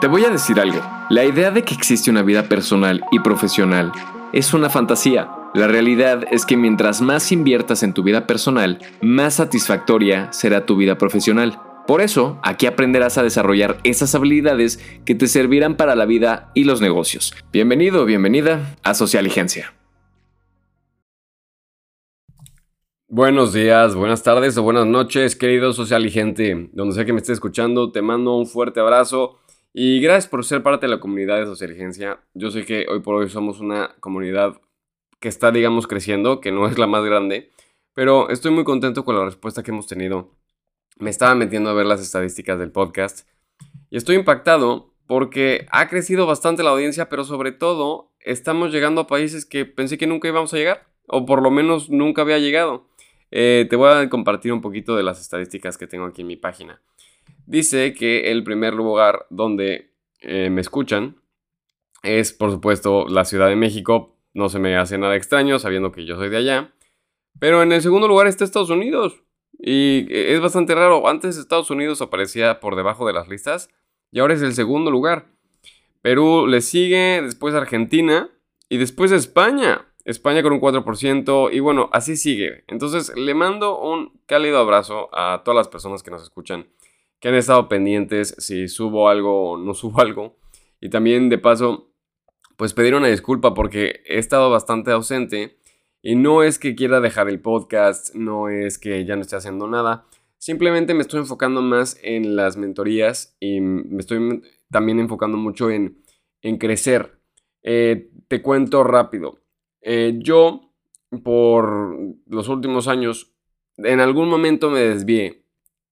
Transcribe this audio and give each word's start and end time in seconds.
Te 0.00 0.08
voy 0.08 0.24
a 0.24 0.30
decir 0.30 0.58
algo. 0.58 0.80
La 1.10 1.24
idea 1.24 1.50
de 1.50 1.62
que 1.62 1.74
existe 1.74 2.10
una 2.10 2.22
vida 2.22 2.44
personal 2.44 3.04
y 3.12 3.20
profesional 3.20 3.92
es 4.32 4.54
una 4.54 4.70
fantasía. 4.70 5.30
La 5.54 5.68
realidad 5.68 6.24
es 6.30 6.46
que 6.46 6.56
mientras 6.56 7.00
más 7.00 7.30
inviertas 7.30 7.82
en 7.82 7.92
tu 7.92 8.02
vida 8.02 8.26
personal, 8.26 8.78
más 9.00 9.34
satisfactoria 9.34 10.32
será 10.32 10.66
tu 10.66 10.76
vida 10.76 10.98
profesional. 10.98 11.60
Por 11.86 12.00
eso, 12.00 12.38
aquí 12.42 12.66
aprenderás 12.66 13.18
a 13.18 13.22
desarrollar 13.22 13.78
esas 13.84 14.14
habilidades 14.14 14.80
que 15.04 15.14
te 15.14 15.26
servirán 15.26 15.76
para 15.76 15.94
la 15.94 16.06
vida 16.06 16.50
y 16.54 16.64
los 16.64 16.80
negocios. 16.80 17.34
Bienvenido 17.52 18.04
bienvenida 18.04 18.76
a 18.82 18.94
Socialigencia. 18.94 19.74
Buenos 23.08 23.52
días, 23.52 23.94
buenas 23.94 24.22
tardes 24.22 24.56
o 24.56 24.62
buenas 24.62 24.86
noches, 24.86 25.36
querido 25.36 25.74
social. 25.74 26.10
Donde 26.72 26.94
sea 26.94 27.04
que 27.04 27.12
me 27.12 27.18
esté 27.18 27.34
escuchando, 27.34 27.92
te 27.92 28.00
mando 28.00 28.34
un 28.34 28.46
fuerte 28.46 28.80
abrazo 28.80 29.41
y 29.74 30.00
gracias 30.00 30.28
por 30.28 30.44
ser 30.44 30.62
parte 30.62 30.86
de 30.86 30.90
la 30.90 31.00
comunidad 31.00 31.38
de 31.38 31.46
Socialigencia. 31.46 32.20
Yo 32.34 32.50
sé 32.50 32.64
que 32.64 32.86
hoy 32.88 33.00
por 33.00 33.14
hoy 33.14 33.30
somos 33.30 33.60
una 33.60 33.94
comunidad 34.00 34.60
que 35.20 35.28
está, 35.28 35.50
digamos, 35.50 35.86
creciendo, 35.86 36.40
que 36.40 36.52
no 36.52 36.66
es 36.66 36.78
la 36.78 36.86
más 36.86 37.04
grande, 37.04 37.50
pero 37.94 38.28
estoy 38.28 38.50
muy 38.50 38.64
contento 38.64 39.04
con 39.04 39.16
la 39.16 39.24
respuesta 39.24 39.62
que 39.62 39.70
hemos 39.70 39.86
tenido. 39.86 40.34
Me 40.98 41.10
estaba 41.10 41.34
metiendo 41.34 41.70
a 41.70 41.74
ver 41.74 41.86
las 41.86 42.00
estadísticas 42.00 42.58
del 42.58 42.70
podcast 42.70 43.26
y 43.88 43.96
estoy 43.96 44.16
impactado 44.16 44.92
porque 45.06 45.66
ha 45.70 45.88
crecido 45.88 46.26
bastante 46.26 46.62
la 46.62 46.70
audiencia, 46.70 47.08
pero 47.08 47.24
sobre 47.24 47.52
todo 47.52 48.12
estamos 48.20 48.72
llegando 48.72 49.02
a 49.02 49.06
países 49.06 49.46
que 49.46 49.64
pensé 49.64 49.98
que 49.98 50.06
nunca 50.06 50.28
íbamos 50.28 50.52
a 50.54 50.56
llegar, 50.56 50.86
o 51.06 51.26
por 51.26 51.42
lo 51.42 51.50
menos 51.50 51.90
nunca 51.90 52.22
había 52.22 52.38
llegado. 52.38 52.86
Eh, 53.30 53.66
te 53.68 53.76
voy 53.76 53.90
a 53.90 54.08
compartir 54.10 54.52
un 54.52 54.60
poquito 54.60 54.96
de 54.96 55.02
las 55.02 55.20
estadísticas 55.20 55.78
que 55.78 55.86
tengo 55.86 56.04
aquí 56.04 56.20
en 56.20 56.28
mi 56.28 56.36
página. 56.36 56.82
Dice 57.46 57.94
que 57.94 58.30
el 58.30 58.44
primer 58.44 58.74
lugar 58.74 59.26
donde 59.30 59.92
eh, 60.20 60.50
me 60.50 60.60
escuchan 60.60 61.16
es, 62.02 62.32
por 62.32 62.50
supuesto, 62.50 63.06
la 63.08 63.24
Ciudad 63.24 63.48
de 63.48 63.56
México. 63.56 64.16
No 64.34 64.48
se 64.48 64.58
me 64.58 64.76
hace 64.76 64.98
nada 64.98 65.16
extraño 65.16 65.58
sabiendo 65.58 65.92
que 65.92 66.04
yo 66.04 66.16
soy 66.16 66.28
de 66.28 66.38
allá. 66.38 66.72
Pero 67.38 67.62
en 67.62 67.72
el 67.72 67.82
segundo 67.82 68.08
lugar 68.08 68.26
está 68.26 68.44
Estados 68.44 68.70
Unidos. 68.70 69.22
Y 69.58 70.06
es 70.10 70.40
bastante 70.40 70.74
raro. 70.74 71.08
Antes 71.08 71.36
Estados 71.36 71.70
Unidos 71.70 72.02
aparecía 72.02 72.60
por 72.60 72.76
debajo 72.76 73.06
de 73.06 73.12
las 73.12 73.28
listas 73.28 73.68
y 74.10 74.20
ahora 74.20 74.34
es 74.34 74.42
el 74.42 74.54
segundo 74.54 74.90
lugar. 74.90 75.26
Perú 76.02 76.46
le 76.46 76.60
sigue, 76.60 77.22
después 77.22 77.54
Argentina 77.54 78.30
y 78.68 78.78
después 78.78 79.12
España. 79.12 79.86
España 80.04 80.42
con 80.42 80.52
un 80.52 80.60
4% 80.60 81.50
y 81.52 81.60
bueno, 81.60 81.88
así 81.92 82.16
sigue. 82.16 82.64
Entonces 82.66 83.12
le 83.16 83.34
mando 83.34 83.80
un 83.80 84.20
cálido 84.26 84.58
abrazo 84.58 85.08
a 85.12 85.42
todas 85.44 85.56
las 85.56 85.68
personas 85.68 86.02
que 86.02 86.10
nos 86.10 86.22
escuchan, 86.22 86.66
que 87.22 87.28
han 87.28 87.36
estado 87.36 87.68
pendientes 87.68 88.34
si 88.38 88.66
subo 88.66 89.08
algo 89.08 89.52
o 89.52 89.56
no 89.56 89.74
subo 89.74 90.00
algo. 90.00 90.36
Y 90.80 90.90
también 90.90 91.28
de 91.28 91.38
paso, 91.38 91.92
pues 92.56 92.74
pedir 92.74 92.96
una 92.96 93.06
disculpa 93.06 93.54
porque 93.54 94.02
he 94.04 94.18
estado 94.18 94.50
bastante 94.50 94.90
ausente 94.90 95.56
y 96.02 96.16
no 96.16 96.42
es 96.42 96.58
que 96.58 96.74
quiera 96.74 97.00
dejar 97.00 97.28
el 97.28 97.40
podcast, 97.40 98.12
no 98.16 98.48
es 98.48 98.76
que 98.76 99.04
ya 99.04 99.14
no 99.14 99.22
esté 99.22 99.36
haciendo 99.36 99.68
nada. 99.68 100.04
Simplemente 100.36 100.94
me 100.94 101.02
estoy 101.02 101.20
enfocando 101.20 101.62
más 101.62 101.96
en 102.02 102.34
las 102.34 102.56
mentorías 102.56 103.36
y 103.38 103.60
me 103.60 104.00
estoy 104.00 104.42
también 104.72 104.98
enfocando 104.98 105.38
mucho 105.38 105.70
en, 105.70 106.02
en 106.40 106.58
crecer. 106.58 107.20
Eh, 107.62 108.10
te 108.26 108.42
cuento 108.42 108.82
rápido. 108.82 109.38
Eh, 109.80 110.14
yo, 110.18 110.72
por 111.22 111.96
los 112.26 112.48
últimos 112.48 112.88
años, 112.88 113.32
en 113.76 114.00
algún 114.00 114.28
momento 114.28 114.70
me 114.70 114.80
desvié 114.80 115.44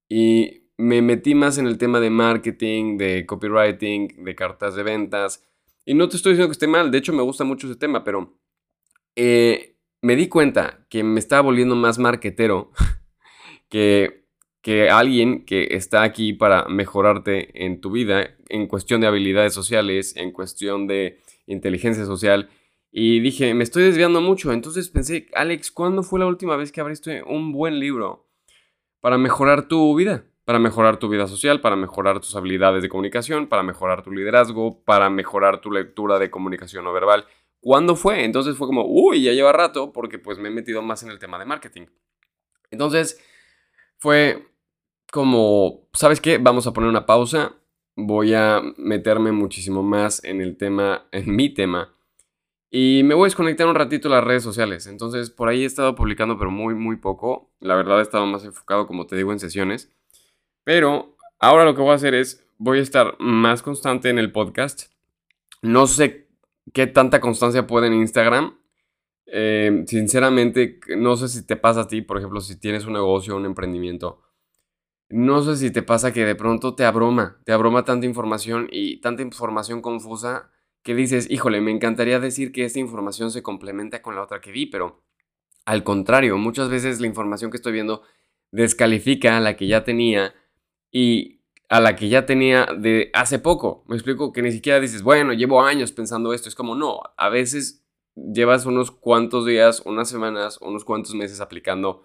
y 0.08 0.59
me 0.80 1.02
metí 1.02 1.34
más 1.34 1.58
en 1.58 1.66
el 1.66 1.78
tema 1.78 2.00
de 2.00 2.10
marketing, 2.10 2.96
de 2.96 3.26
copywriting, 3.26 4.24
de 4.24 4.34
cartas 4.34 4.74
de 4.74 4.82
ventas. 4.82 5.46
Y 5.84 5.94
no 5.94 6.08
te 6.08 6.16
estoy 6.16 6.32
diciendo 6.32 6.48
que 6.48 6.52
esté 6.52 6.66
mal, 6.66 6.90
de 6.90 6.98
hecho 6.98 7.12
me 7.12 7.22
gusta 7.22 7.44
mucho 7.44 7.66
ese 7.66 7.76
tema, 7.76 8.04
pero 8.04 8.38
eh, 9.16 9.76
me 10.02 10.16
di 10.16 10.28
cuenta 10.28 10.86
que 10.88 11.02
me 11.02 11.20
estaba 11.20 11.42
volviendo 11.42 11.76
más 11.76 11.98
marketero 11.98 12.72
que, 13.68 14.26
que 14.62 14.90
alguien 14.90 15.44
que 15.44 15.68
está 15.70 16.02
aquí 16.02 16.32
para 16.32 16.66
mejorarte 16.68 17.64
en 17.64 17.80
tu 17.80 17.90
vida, 17.90 18.36
en 18.48 18.66
cuestión 18.66 19.00
de 19.00 19.06
habilidades 19.06 19.54
sociales, 19.54 20.16
en 20.16 20.32
cuestión 20.32 20.86
de 20.86 21.18
inteligencia 21.46 22.04
social 22.04 22.48
y 22.92 23.20
dije, 23.20 23.54
me 23.54 23.64
estoy 23.64 23.84
desviando 23.84 24.20
mucho. 24.20 24.52
Entonces 24.52 24.88
pensé, 24.88 25.28
Alex, 25.34 25.70
¿cuándo 25.70 26.02
fue 26.02 26.18
la 26.18 26.26
última 26.26 26.56
vez 26.56 26.72
que 26.72 26.80
abriste 26.80 27.22
un 27.22 27.52
buen 27.52 27.78
libro 27.78 28.28
para 29.00 29.18
mejorar 29.18 29.68
tu 29.68 29.94
vida? 29.96 30.24
Para 30.50 30.58
mejorar 30.58 30.96
tu 30.96 31.08
vida 31.08 31.28
social, 31.28 31.60
para 31.60 31.76
mejorar 31.76 32.18
tus 32.18 32.34
habilidades 32.34 32.82
de 32.82 32.88
comunicación, 32.88 33.46
para 33.46 33.62
mejorar 33.62 34.02
tu 34.02 34.10
liderazgo, 34.10 34.82
para 34.82 35.08
mejorar 35.08 35.60
tu 35.60 35.70
lectura 35.70 36.18
de 36.18 36.28
comunicación 36.28 36.82
no 36.82 36.92
verbal. 36.92 37.24
¿Cuándo 37.60 37.94
fue? 37.94 38.24
Entonces 38.24 38.56
fue 38.56 38.66
como, 38.66 38.84
uy, 38.84 39.22
ya 39.22 39.32
lleva 39.32 39.52
rato 39.52 39.92
porque 39.92 40.18
pues 40.18 40.38
me 40.38 40.48
he 40.48 40.50
metido 40.50 40.82
más 40.82 41.04
en 41.04 41.10
el 41.10 41.20
tema 41.20 41.38
de 41.38 41.44
marketing. 41.44 41.86
Entonces 42.72 43.24
fue 43.98 44.48
como, 45.12 45.88
¿sabes 45.92 46.20
qué? 46.20 46.38
Vamos 46.38 46.66
a 46.66 46.72
poner 46.72 46.90
una 46.90 47.06
pausa. 47.06 47.54
Voy 47.94 48.34
a 48.34 48.60
meterme 48.76 49.30
muchísimo 49.30 49.84
más 49.84 50.24
en 50.24 50.40
el 50.40 50.56
tema, 50.56 51.06
en 51.12 51.36
mi 51.36 51.54
tema 51.54 51.94
y 52.72 53.02
me 53.04 53.14
voy 53.14 53.24
a 53.24 53.26
desconectar 53.26 53.68
un 53.68 53.76
ratito 53.76 54.08
las 54.08 54.24
redes 54.24 54.42
sociales. 54.42 54.88
Entonces, 54.88 55.30
por 55.30 55.48
ahí 55.48 55.62
he 55.62 55.66
estado 55.66 55.94
publicando, 55.94 56.38
pero 56.38 56.50
muy, 56.50 56.74
muy 56.74 56.96
poco. 56.96 57.52
La 57.60 57.74
verdad, 57.76 58.00
he 58.00 58.02
estado 58.02 58.26
más 58.26 58.44
enfocado, 58.44 58.88
como 58.88 59.06
te 59.06 59.16
digo, 59.16 59.32
en 59.32 59.40
sesiones. 59.40 59.92
Pero 60.64 61.16
ahora 61.38 61.64
lo 61.64 61.74
que 61.74 61.82
voy 61.82 61.92
a 61.92 61.94
hacer 61.94 62.14
es, 62.14 62.46
voy 62.58 62.78
a 62.78 62.82
estar 62.82 63.16
más 63.18 63.62
constante 63.62 64.10
en 64.10 64.18
el 64.18 64.32
podcast. 64.32 64.92
No 65.62 65.86
sé 65.86 66.28
qué 66.72 66.86
tanta 66.86 67.20
constancia 67.20 67.66
puede 67.66 67.88
en 67.88 67.94
Instagram. 67.94 68.58
Eh, 69.26 69.84
sinceramente, 69.86 70.80
no 70.96 71.16
sé 71.16 71.28
si 71.28 71.46
te 71.46 71.56
pasa 71.56 71.82
a 71.82 71.88
ti, 71.88 72.02
por 72.02 72.18
ejemplo, 72.18 72.40
si 72.40 72.58
tienes 72.58 72.84
un 72.84 72.94
negocio, 72.94 73.36
un 73.36 73.46
emprendimiento. 73.46 74.22
No 75.08 75.42
sé 75.42 75.56
si 75.56 75.72
te 75.72 75.82
pasa 75.82 76.12
que 76.12 76.24
de 76.24 76.36
pronto 76.36 76.74
te 76.74 76.84
abroma, 76.84 77.40
te 77.44 77.52
abroma 77.52 77.84
tanta 77.84 78.06
información 78.06 78.68
y 78.70 79.00
tanta 79.00 79.22
información 79.22 79.82
confusa 79.82 80.50
que 80.82 80.94
dices, 80.94 81.28
híjole, 81.30 81.60
me 81.60 81.72
encantaría 81.72 82.20
decir 82.20 82.52
que 82.52 82.64
esta 82.64 82.78
información 82.78 83.30
se 83.30 83.42
complementa 83.42 84.02
con 84.02 84.14
la 84.14 84.22
otra 84.22 84.40
que 84.40 84.52
vi, 84.52 84.66
pero 84.66 85.02
al 85.64 85.84
contrario, 85.84 86.38
muchas 86.38 86.68
veces 86.68 87.00
la 87.00 87.06
información 87.06 87.50
que 87.50 87.56
estoy 87.56 87.72
viendo 87.72 88.02
descalifica 88.50 89.38
la 89.40 89.56
que 89.56 89.66
ya 89.66 89.84
tenía 89.84 90.34
y 90.90 91.40
a 91.68 91.80
la 91.80 91.94
que 91.94 92.08
ya 92.08 92.26
tenía 92.26 92.66
de 92.66 93.10
hace 93.12 93.38
poco. 93.38 93.84
Me 93.86 93.94
explico 93.94 94.32
que 94.32 94.42
ni 94.42 94.52
siquiera 94.52 94.80
dices, 94.80 95.02
bueno, 95.02 95.32
llevo 95.32 95.62
años 95.62 95.92
pensando 95.92 96.32
esto. 96.32 96.48
Es 96.48 96.54
como, 96.54 96.74
no, 96.74 97.00
a 97.16 97.28
veces 97.28 97.84
llevas 98.16 98.66
unos 98.66 98.90
cuantos 98.90 99.46
días, 99.46 99.82
unas 99.84 100.08
semanas, 100.08 100.58
unos 100.60 100.84
cuantos 100.84 101.14
meses 101.14 101.40
aplicando 101.40 102.04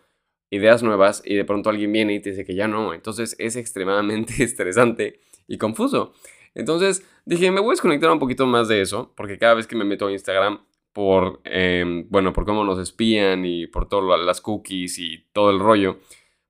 ideas 0.52 0.84
nuevas 0.84 1.24
y 1.26 1.36
de 1.36 1.46
pronto 1.46 1.70
alguien 1.70 1.92
viene 1.92 2.14
y 2.14 2.22
te 2.22 2.30
dice 2.30 2.46
que 2.46 2.56
ya 2.56 2.68
no. 2.68 2.94
Entonces 2.94 3.36
es 3.40 3.56
extremadamente 3.56 4.36
estresante 4.44 5.20
y 5.48 5.58
confuso. 5.58 6.14
Entonces 6.54 7.04
dije, 7.26 7.52
me 7.52 7.60
voy 7.60 7.70
a 7.70 7.74
desconectar 7.74 8.12
un 8.12 8.20
poquito 8.20 8.46
más 8.46 8.68
de 8.68 8.82
eso, 8.82 9.14
porque 9.16 9.38
cada 9.38 9.56
vez 9.56 9.68
que 9.68 9.76
me 9.76 9.84
meto 9.84 10.08
a 10.08 10.12
Instagram, 10.12 10.60
por, 10.94 11.42
em, 11.44 12.08
bueno, 12.10 12.32
por 12.32 12.46
cómo 12.46 12.64
nos 12.64 12.80
espían 12.80 13.46
y 13.46 13.68
por 13.68 13.90
todas 13.90 14.18
las 14.22 14.40
cookies 14.40 14.98
y 14.98 15.26
todo 15.34 15.50
el 15.50 15.60
rollo, 15.60 15.98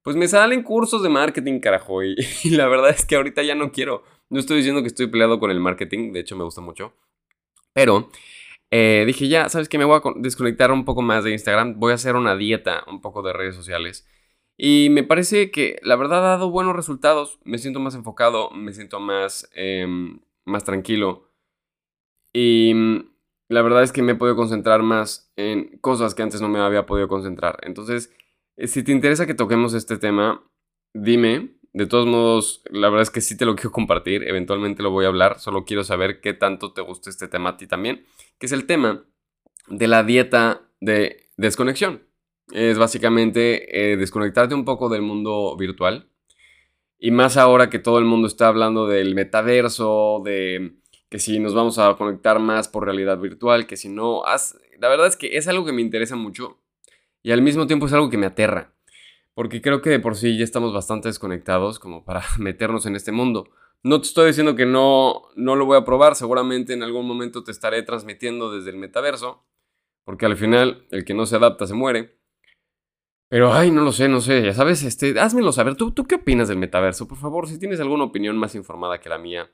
pues 0.05 0.16
me 0.16 0.27
salen 0.27 0.61
cursos 0.61 1.01
de 1.01 1.09
marketing, 1.09 1.59
carajo. 1.59 2.03
Y, 2.03 2.16
la 2.51 2.67
verdad 2.67 2.91
es 2.91 3.05
que 3.05 3.16
ahorita 3.16 3.41
ya 3.41 3.55
no 3.55 3.71
quiero. 3.71 4.03
No 4.29 4.39
estoy 4.39 4.57
diciendo 4.57 4.83
que 4.83 4.88
estoy 4.88 5.07
peleado 5.07 5.39
con 5.39 5.49
el 5.49 5.59
marketing, 5.59 6.13
de 6.13 6.19
hecho 6.19 6.35
me 6.35 6.43
gusta 6.43 6.61
mucho. 6.61 6.93
Pero 7.73 8.11
eh, 8.69 9.03
dije, 9.07 9.27
ya, 9.27 9.49
¿sabes 9.49 9.67
qué? 9.67 9.79
Me 9.79 9.85
voy 9.85 9.99
a 9.99 10.01
desconectar 10.17 10.71
un 10.71 10.85
poco 10.85 11.01
más 11.01 11.23
de 11.23 11.31
Instagram. 11.31 11.79
Voy 11.79 11.91
a 11.91 11.95
hacer 11.95 12.16
una 12.16 12.35
dieta 12.35 12.83
un 12.85 13.01
poco 13.01 13.23
de 13.23 13.33
redes 13.33 13.55
sociales. 13.55 14.07
Y 14.57 14.89
me 14.91 15.01
parece 15.01 15.49
que 15.49 15.79
la 15.81 15.95
verdad 15.95 16.19
ha 16.19 16.29
dado 16.29 16.51
buenos 16.51 16.75
resultados. 16.75 17.39
Me 17.43 17.57
siento 17.57 17.79
más 17.79 17.95
enfocado, 17.95 18.51
me 18.51 18.73
siento 18.73 18.99
más, 18.99 19.49
em, 19.55 20.19
más 20.45 20.63
tranquilo. 20.63 21.31
Y 22.31 22.73
mm, 22.75 23.09
la 23.49 23.63
verdad 23.63 23.81
es 23.81 23.91
que 23.91 24.03
me 24.03 24.11
he 24.11 24.16
podido 24.16 24.35
concentrar 24.35 24.84
más 24.84 25.31
en 25.35 25.79
cosas 25.79 26.13
que 26.13 26.22
antes 26.22 26.41
no 26.41 26.49
me 26.49 26.59
había 26.59 26.85
podido 26.85 27.08
concentrar. 27.08 27.58
Entonces, 27.63 28.11
si 28.57 28.84
te 28.84 28.91
interesa 28.91 29.25
que 29.25 29.34
toquemos 29.34 29.73
este 29.73 29.97
tema, 29.97 30.43
dime. 30.93 31.55
De 31.73 31.87
todos 31.87 32.07
modos, 32.07 32.63
la 32.69 32.87
verdad 32.87 33.02
es 33.02 33.09
que 33.09 33.19
sí 33.19 33.35
te 33.35 33.46
lo 33.46 33.55
quiero 33.55 33.72
compartir. 33.73 34.23
Eventualmente 34.23 34.81
lo 34.81 34.91
voy 34.91 35.05
a 35.05 35.09
hablar. 35.09 35.40
Solo 35.40 35.66
quiero 35.66 35.84
saber 35.84 36.22
qué 36.22 36.34
tanto 36.34 36.73
te 36.73 36.81
gusta 36.81 37.09
este 37.09 37.28
tema 37.28 37.49
a 37.52 37.57
ti 37.57 37.67
también. 37.67 38.05
Que 38.40 38.46
es 38.46 38.52
el 38.52 38.66
tema 38.66 39.05
de 39.67 39.87
la 39.87 40.03
dieta 40.03 40.61
de 40.79 41.29
desconexión 41.37 42.02
es 42.52 42.78
básicamente 42.78 43.93
eh, 43.93 43.97
desconectarte 43.97 44.55
un 44.55 44.66
poco 44.66 44.90
del 44.90 45.01
mundo 45.01 45.55
virtual. 45.58 46.09
Y 46.97 47.11
más 47.11 47.37
ahora 47.37 47.69
que 47.69 47.79
todo 47.79 47.99
el 47.99 48.05
mundo 48.05 48.28
está 48.28 48.47
hablando 48.47 48.87
del 48.87 49.16
metaverso, 49.16 50.22
de 50.23 50.75
que 51.09 51.19
si 51.19 51.40
nos 51.40 51.53
vamos 51.53 51.78
a 51.78 51.93
conectar 51.96 52.40
más 52.40 52.67
por 52.67 52.85
realidad 52.85 53.19
virtual, 53.19 53.67
que 53.67 53.78
si 53.78 53.90
no, 53.90 54.23
la 54.79 54.90
verdad 54.90 55.08
es 55.08 55.16
que 55.16 55.37
es 55.37 55.47
algo 55.47 55.66
que 55.66 55.73
me 55.73 55.81
interesa 55.81 56.16
mucho 56.16 56.61
y 57.25 57.31
al 57.31 57.41
mismo 57.41 57.66
tiempo 57.66 57.87
es 57.87 57.93
algo 57.93 58.11
que 58.11 58.19
me 58.19 58.27
aterra, 58.27 58.75
porque 59.33 59.59
creo 59.59 59.81
que 59.81 59.89
de 59.89 59.99
por 59.99 60.16
sí 60.16 60.37
ya 60.37 60.43
estamos 60.43 60.72
bastante 60.72 61.07
desconectados 61.07 61.79
como 61.79 62.05
para 62.05 62.22
meternos 62.37 62.85
en 62.85 62.95
este 62.95 63.11
mundo. 63.11 63.49
No 63.81 63.99
te 63.99 64.05
estoy 64.05 64.27
diciendo 64.27 64.55
que 64.55 64.67
no, 64.67 65.23
no 65.35 65.55
lo 65.55 65.66
voy 65.66 65.75
a 65.75 65.83
probar, 65.83 66.13
seguramente 66.13 66.73
en 66.73 66.83
algún 66.83 67.07
momento 67.07 67.43
te 67.43 67.49
estaré 67.49 67.81
transmitiendo 67.81 68.51
desde 68.51 68.69
el 68.69 68.77
metaverso, 68.77 69.43
porque 70.03 70.27
al 70.27 70.37
final 70.37 70.85
el 70.91 71.03
que 71.03 71.16
no 71.16 71.25
se 71.25 71.37
adapta 71.37 71.66
se 71.66 71.73
muere. 71.73 72.16
Pero, 73.27 73.51
ay, 73.51 73.72
no 73.72 73.81
lo 73.81 73.91
sé, 73.91 74.07
no 74.07 74.22
sé, 74.22 74.43
ya 74.43 74.53
sabes, 74.53 74.83
este, 74.83 75.19
házmelo 75.19 75.51
saber. 75.51 75.73
¿Tú, 75.73 75.89
¿Tú 75.93 76.05
qué 76.05 76.16
opinas 76.16 76.47
del 76.47 76.59
metaverso? 76.59 77.07
Por 77.07 77.17
favor, 77.17 77.47
si 77.47 77.57
tienes 77.57 77.79
alguna 77.79 78.03
opinión 78.03 78.37
más 78.37 78.53
informada 78.53 78.99
que 78.99 79.09
la 79.09 79.17
mía, 79.17 79.49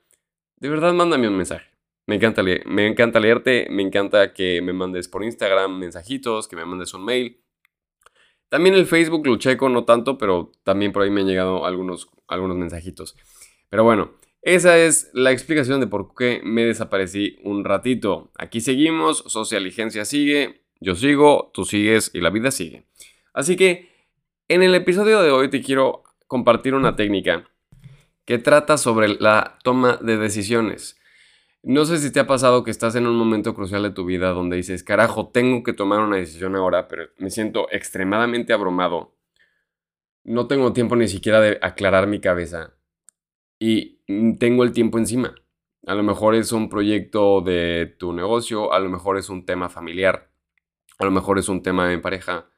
de 0.56 0.68
verdad 0.68 0.92
mándame 0.92 1.26
un 1.26 1.38
mensaje. 1.38 1.70
Me 2.06 2.16
encanta, 2.16 2.42
me 2.42 2.86
encanta 2.86 3.18
leerte, 3.18 3.66
me 3.70 3.82
encanta 3.82 4.34
que 4.34 4.60
me 4.60 4.74
mandes 4.74 5.08
por 5.08 5.24
Instagram 5.24 5.78
mensajitos, 5.78 6.48
que 6.48 6.56
me 6.56 6.66
mandes 6.66 6.92
un 6.92 7.06
mail. 7.06 7.41
También 8.52 8.74
el 8.74 8.84
Facebook 8.84 9.26
lo 9.26 9.38
checo, 9.38 9.70
no 9.70 9.86
tanto, 9.86 10.18
pero 10.18 10.52
también 10.62 10.92
por 10.92 11.02
ahí 11.02 11.10
me 11.10 11.22
han 11.22 11.26
llegado 11.26 11.64
algunos, 11.64 12.10
algunos 12.28 12.58
mensajitos. 12.58 13.16
Pero 13.70 13.82
bueno, 13.82 14.12
esa 14.42 14.76
es 14.76 15.08
la 15.14 15.32
explicación 15.32 15.80
de 15.80 15.86
por 15.86 16.14
qué 16.14 16.42
me 16.44 16.62
desaparecí 16.66 17.38
un 17.44 17.64
ratito. 17.64 18.30
Aquí 18.36 18.60
seguimos, 18.60 19.24
Socialigencia 19.26 20.04
sigue, 20.04 20.66
yo 20.80 20.94
sigo, 20.94 21.50
tú 21.54 21.64
sigues 21.64 22.10
y 22.12 22.20
la 22.20 22.28
vida 22.28 22.50
sigue. 22.50 22.84
Así 23.32 23.56
que 23.56 23.88
en 24.48 24.62
el 24.62 24.74
episodio 24.74 25.22
de 25.22 25.30
hoy 25.30 25.48
te 25.48 25.62
quiero 25.62 26.02
compartir 26.26 26.74
una 26.74 26.94
técnica 26.94 27.48
que 28.26 28.36
trata 28.36 28.76
sobre 28.76 29.08
la 29.18 29.56
toma 29.64 29.96
de 30.02 30.18
decisiones. 30.18 31.00
No 31.64 31.84
sé 31.84 31.98
si 31.98 32.10
te 32.10 32.18
ha 32.18 32.26
pasado 32.26 32.64
que 32.64 32.72
estás 32.72 32.96
en 32.96 33.06
un 33.06 33.16
momento 33.16 33.54
crucial 33.54 33.84
de 33.84 33.90
tu 33.90 34.04
vida 34.04 34.30
donde 34.30 34.56
dices, 34.56 34.82
carajo, 34.82 35.28
tengo 35.28 35.62
que 35.62 35.72
tomar 35.72 36.00
una 36.00 36.16
decisión 36.16 36.56
ahora, 36.56 36.88
pero 36.88 37.04
me 37.18 37.30
siento 37.30 37.68
extremadamente 37.70 38.52
abrumado. 38.52 39.14
No 40.24 40.48
tengo 40.48 40.72
tiempo 40.72 40.96
ni 40.96 41.06
siquiera 41.06 41.40
de 41.40 41.58
aclarar 41.62 42.08
mi 42.08 42.20
cabeza. 42.20 42.74
Y 43.60 44.00
tengo 44.38 44.64
el 44.64 44.72
tiempo 44.72 44.98
encima. 44.98 45.36
A 45.86 45.94
lo 45.94 46.02
mejor 46.02 46.34
es 46.34 46.50
un 46.50 46.68
proyecto 46.68 47.40
de 47.42 47.94
tu 47.96 48.12
negocio, 48.12 48.72
a 48.72 48.80
lo 48.80 48.88
mejor 48.90 49.16
es 49.16 49.28
un 49.28 49.46
tema 49.46 49.68
familiar, 49.68 50.32
a 50.98 51.04
lo 51.04 51.12
mejor 51.12 51.38
es 51.38 51.48
un 51.48 51.62
tema 51.62 51.92
en 51.92 52.02
pareja. 52.02 52.48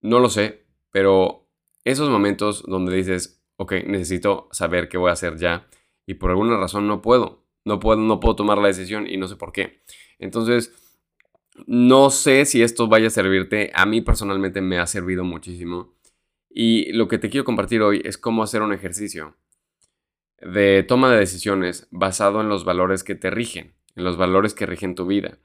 No 0.00 0.18
lo 0.18 0.28
sé, 0.28 0.66
pero 0.90 1.48
esos 1.84 2.10
momentos 2.10 2.64
donde 2.66 2.96
dices, 2.96 3.44
ok, 3.56 3.74
necesito 3.86 4.48
saber 4.50 4.88
qué 4.88 4.98
voy 4.98 5.10
a 5.10 5.12
hacer 5.12 5.36
ya 5.36 5.68
y 6.04 6.14
por 6.14 6.30
alguna 6.30 6.56
razón 6.56 6.88
no 6.88 7.00
puedo 7.00 7.40
no 7.64 7.80
puedo, 7.80 8.00
no 8.00 8.20
puedo 8.20 8.36
tomar 8.36 8.58
la 8.58 8.68
decisión 8.68 9.06
y 9.06 9.16
no 9.16 9.28
sé 9.28 9.36
por 9.36 9.52
qué. 9.52 9.82
Entonces, 10.18 10.72
no 11.66 12.10
sé 12.10 12.44
si 12.44 12.62
esto 12.62 12.88
vaya 12.88 13.08
a 13.08 13.10
servirte. 13.10 13.70
A 13.74 13.86
mí 13.86 14.00
personalmente 14.00 14.60
me 14.60 14.78
ha 14.78 14.86
servido 14.86 15.24
muchísimo. 15.24 15.94
Y 16.48 16.92
lo 16.92 17.08
que 17.08 17.18
te 17.18 17.30
quiero 17.30 17.44
compartir 17.44 17.82
hoy 17.82 18.02
es 18.04 18.18
cómo 18.18 18.42
hacer 18.42 18.62
un 18.62 18.72
ejercicio 18.72 19.36
de 20.40 20.82
toma 20.82 21.12
de 21.12 21.18
decisiones 21.18 21.86
basado 21.90 22.40
en 22.40 22.48
los 22.48 22.64
valores 22.64 23.04
que 23.04 23.14
te 23.14 23.30
rigen, 23.30 23.74
en 23.94 24.04
los 24.04 24.16
valores 24.16 24.54
que 24.54 24.66
rigen 24.66 24.94
tu 24.94 25.06
vida. 25.06 25.38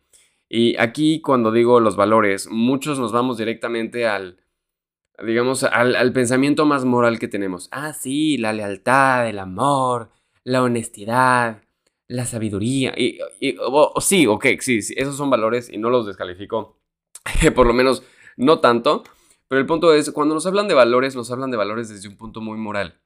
Y 0.47 0.77
aquí 0.77 1.21
cuando 1.21 1.51
digo 1.51 1.79
los 1.79 1.95
valores, 1.95 2.47
muchos 2.49 2.97
nos 2.97 3.11
vamos 3.11 3.37
directamente 3.37 4.07
al, 4.07 4.39
digamos, 5.23 5.63
al, 5.63 5.95
al 5.95 6.13
pensamiento 6.13 6.65
más 6.65 6.85
moral 6.85 7.19
que 7.19 7.27
tenemos. 7.27 7.67
Ah, 7.71 7.93
sí, 7.93 8.37
la 8.37 8.53
lealtad, 8.53 9.27
el 9.27 9.39
amor, 9.39 10.11
la 10.43 10.63
honestidad, 10.63 11.64
la 12.07 12.25
sabiduría. 12.25 12.93
Y, 12.97 13.19
sí, 13.99 14.27
ok, 14.27 14.45
sí, 14.59 14.79
esos 14.95 15.17
son 15.17 15.29
valores 15.29 15.69
y 15.69 15.77
no 15.77 15.89
los 15.89 16.05
descalifico. 16.05 16.79
Por 17.55 17.67
lo 17.67 17.73
menos 17.73 18.03
no 18.37 18.59
tanto. 18.59 19.03
Pero 19.47 19.61
el 19.61 19.67
punto 19.67 19.93
es, 19.93 20.11
cuando 20.11 20.33
nos 20.33 20.45
hablan 20.47 20.67
de 20.67 20.73
valores, 20.73 21.15
nos 21.15 21.31
hablan 21.31 21.51
de 21.51 21.57
valores 21.57 21.89
desde 21.89 22.07
un 22.07 22.17
punto 22.17 22.41
muy 22.41 22.57
moral. 22.57 22.99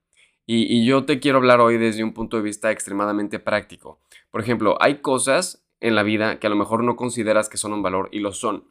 Y, 0.45 0.73
y, 0.73 0.85
yo 0.85 1.05
te 1.05 1.19
quiero 1.19 1.37
hablar 1.37 1.59
hoy 1.59 1.77
desde 1.77 2.03
un 2.03 2.13
punto 2.13 2.37
de 2.37 2.43
vista 2.43 2.71
extremadamente 2.71 3.39
práctico. 3.39 3.99
Por 4.31 4.41
ejemplo, 4.41 4.77
hay 4.79 4.95
cosas 4.95 5.67
en 5.79 5.95
la 5.95 6.03
vida 6.03 6.39
que 6.39 6.47
a 6.47 6.49
lo 6.49 6.55
mejor 6.55 6.83
no 6.83 6.95
consideras 6.95 7.49
que 7.49 7.57
son 7.57 7.73
un 7.73 7.83
valor 7.83 8.09
y 8.11 8.19
lo 8.19 8.31
son. 8.31 8.65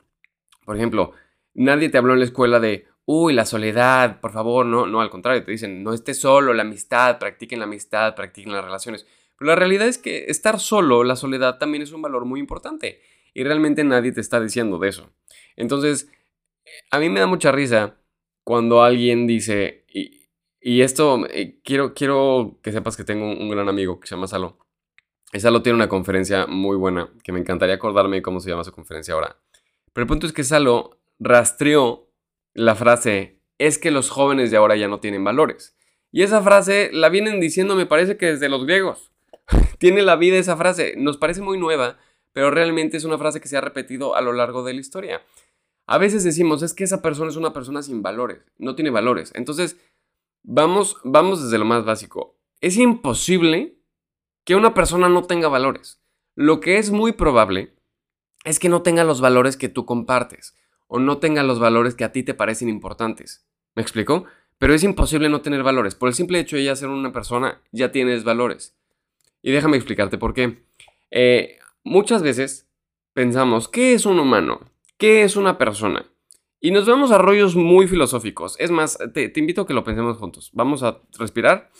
Por 0.64 0.76
ejemplo, 0.76 1.12
nadie 1.54 1.88
te 1.88 1.98
habló 1.98 2.14
en 2.14 2.18
la 2.20 2.24
escuela 2.24 2.58
de, 2.58 2.86
uy, 3.04 3.32
la 3.32 3.44
soledad, 3.44 4.20
por 4.20 4.32
favor, 4.32 4.66
no, 4.66 4.86
no, 4.86 5.00
al 5.00 5.10
contrario, 5.10 5.44
te 5.44 5.52
dicen, 5.52 5.82
no 5.82 5.92
estés 5.92 6.20
solo, 6.20 6.52
la 6.52 6.62
amistad, 6.62 7.18
practiquen 7.18 7.58
la 7.58 7.64
amistad, 7.64 8.14
practiquen 8.14 8.52
las 8.52 8.64
relaciones. 8.64 9.06
Pero 9.38 9.50
la 9.50 9.56
realidad 9.56 9.86
es 9.86 9.98
que 9.98 10.24
estar 10.26 10.58
solo, 10.58 11.04
la 11.04 11.16
soledad, 11.16 11.58
también 11.58 11.82
es 11.82 11.92
un 11.92 12.02
valor 12.02 12.24
muy 12.24 12.40
importante. 12.40 13.00
Y 13.34 13.44
realmente 13.44 13.84
nadie 13.84 14.12
te 14.12 14.20
está 14.20 14.40
diciendo 14.40 14.78
de 14.78 14.88
eso. 14.88 15.10
Entonces, 15.56 16.10
a 16.90 16.98
mí 16.98 17.08
me 17.08 17.20
da 17.20 17.26
mucha 17.26 17.52
risa 17.52 17.96
cuando 18.42 18.82
alguien 18.82 19.26
dice, 19.26 19.84
y, 20.60 20.80
esto, 20.80 21.26
eh, 21.30 21.60
quiero, 21.62 21.94
quiero 21.94 22.58
que 22.62 22.72
sepas 22.72 22.96
que 22.96 23.04
tengo 23.04 23.30
un, 23.30 23.48
gran 23.48 23.68
amigo 23.68 24.00
que 24.00 24.08
se 24.08 24.14
llama 24.14 24.26
Salo. 24.26 24.58
Y 25.32 25.40
Salo 25.40 25.62
tiene 25.62 25.76
una 25.76 25.88
conferencia 25.88 26.46
muy 26.46 26.76
buena, 26.76 27.12
que 27.22 27.30
me 27.30 27.38
encantaría 27.38 27.76
acordarme 27.76 28.22
cómo 28.22 28.40
se 28.40 28.50
llama 28.50 28.64
su 28.64 28.72
conferencia 28.72 29.14
ahora. 29.14 29.36
Pero 29.92 30.02
el 30.02 30.08
punto 30.08 30.26
es 30.26 30.32
que 30.32 30.44
Salo 30.44 30.98
rastreó 31.18 32.10
la 32.54 32.74
frase, 32.74 33.40
es 33.58 33.78
que 33.78 33.90
los 33.90 34.10
jóvenes 34.10 34.50
de 34.50 34.56
ahora 34.56 34.76
ya 34.76 34.88
no 34.88 34.98
tienen 34.98 35.22
valores. 35.22 35.76
Y 36.10 36.22
esa 36.22 36.42
frase 36.42 36.90
la 36.92 37.10
vienen 37.10 37.40
diciendo, 37.40 37.76
me 37.76 37.86
parece 37.86 38.16
que 38.16 38.26
desde 38.26 38.48
los 38.48 38.64
griegos. 38.64 39.12
Tiene 39.78 40.02
la 40.02 40.16
vida 40.16 40.38
esa 40.38 40.56
frase. 40.56 40.94
Nos 40.96 41.16
parece 41.16 41.42
muy 41.42 41.58
nueva, 41.58 41.98
pero 42.32 42.50
realmente 42.50 42.96
es 42.96 43.04
una 43.04 43.18
frase 43.18 43.40
que 43.40 43.48
se 43.48 43.56
ha 43.56 43.60
repetido 43.60 44.14
a 44.14 44.20
lo 44.20 44.32
largo 44.32 44.62
de 44.62 44.74
la 44.74 44.80
historia. 44.80 45.22
A 45.86 45.98
veces 45.98 46.22
decimos, 46.22 46.62
es 46.62 46.74
que 46.74 46.84
esa 46.84 47.00
persona 47.00 47.30
es 47.30 47.36
una 47.36 47.52
persona 47.52 47.82
sin 47.82 48.02
valores, 48.02 48.42
no 48.58 48.74
tiene 48.74 48.90
valores. 48.90 49.32
Entonces, 49.34 49.78
vamos, 50.42 50.98
vamos 51.02 51.42
desde 51.42 51.58
lo 51.58 51.64
más 51.64 51.84
básico. 51.84 52.36
Es 52.60 52.76
imposible 52.76 53.78
que 54.44 54.54
una 54.54 54.74
persona 54.74 55.08
no 55.08 55.24
tenga 55.24 55.48
valores. 55.48 56.02
Lo 56.34 56.60
que 56.60 56.78
es 56.78 56.90
muy 56.90 57.12
probable 57.12 57.74
es 58.44 58.58
que 58.58 58.68
no 58.68 58.82
tenga 58.82 59.04
los 59.04 59.20
valores 59.20 59.56
que 59.56 59.68
tú 59.68 59.86
compartes 59.86 60.54
o 60.86 60.98
no 60.98 61.18
tenga 61.18 61.42
los 61.42 61.58
valores 61.58 61.94
que 61.94 62.04
a 62.04 62.12
ti 62.12 62.22
te 62.22 62.34
parecen 62.34 62.68
importantes. 62.68 63.46
¿Me 63.74 63.82
explico? 63.82 64.24
Pero 64.58 64.74
es 64.74 64.82
imposible 64.84 65.28
no 65.28 65.40
tener 65.40 65.62
valores. 65.62 65.94
Por 65.94 66.08
el 66.08 66.14
simple 66.14 66.38
hecho 66.40 66.56
de 66.56 66.64
ya 66.64 66.76
ser 66.76 66.88
una 66.88 67.12
persona, 67.12 67.62
ya 67.72 67.92
tienes 67.92 68.24
valores. 68.24 68.77
Y 69.48 69.50
déjame 69.50 69.78
explicarte 69.78 70.18
por 70.18 70.34
qué. 70.34 70.62
Eh, 71.10 71.58
muchas 71.82 72.22
veces 72.22 72.68
pensamos, 73.14 73.66
¿qué 73.66 73.94
es 73.94 74.04
un 74.04 74.18
humano? 74.18 74.60
¿Qué 74.98 75.22
es 75.22 75.36
una 75.36 75.56
persona? 75.56 76.04
Y 76.60 76.70
nos 76.70 76.84
vamos 76.84 77.12
a 77.12 77.16
rollos 77.16 77.56
muy 77.56 77.88
filosóficos. 77.88 78.56
Es 78.60 78.70
más, 78.70 78.98
te, 79.14 79.30
te 79.30 79.40
invito 79.40 79.62
a 79.62 79.66
que 79.66 79.72
lo 79.72 79.84
pensemos 79.84 80.18
juntos. 80.18 80.50
Vamos 80.52 80.82
a 80.82 81.00
respirar. 81.18 81.70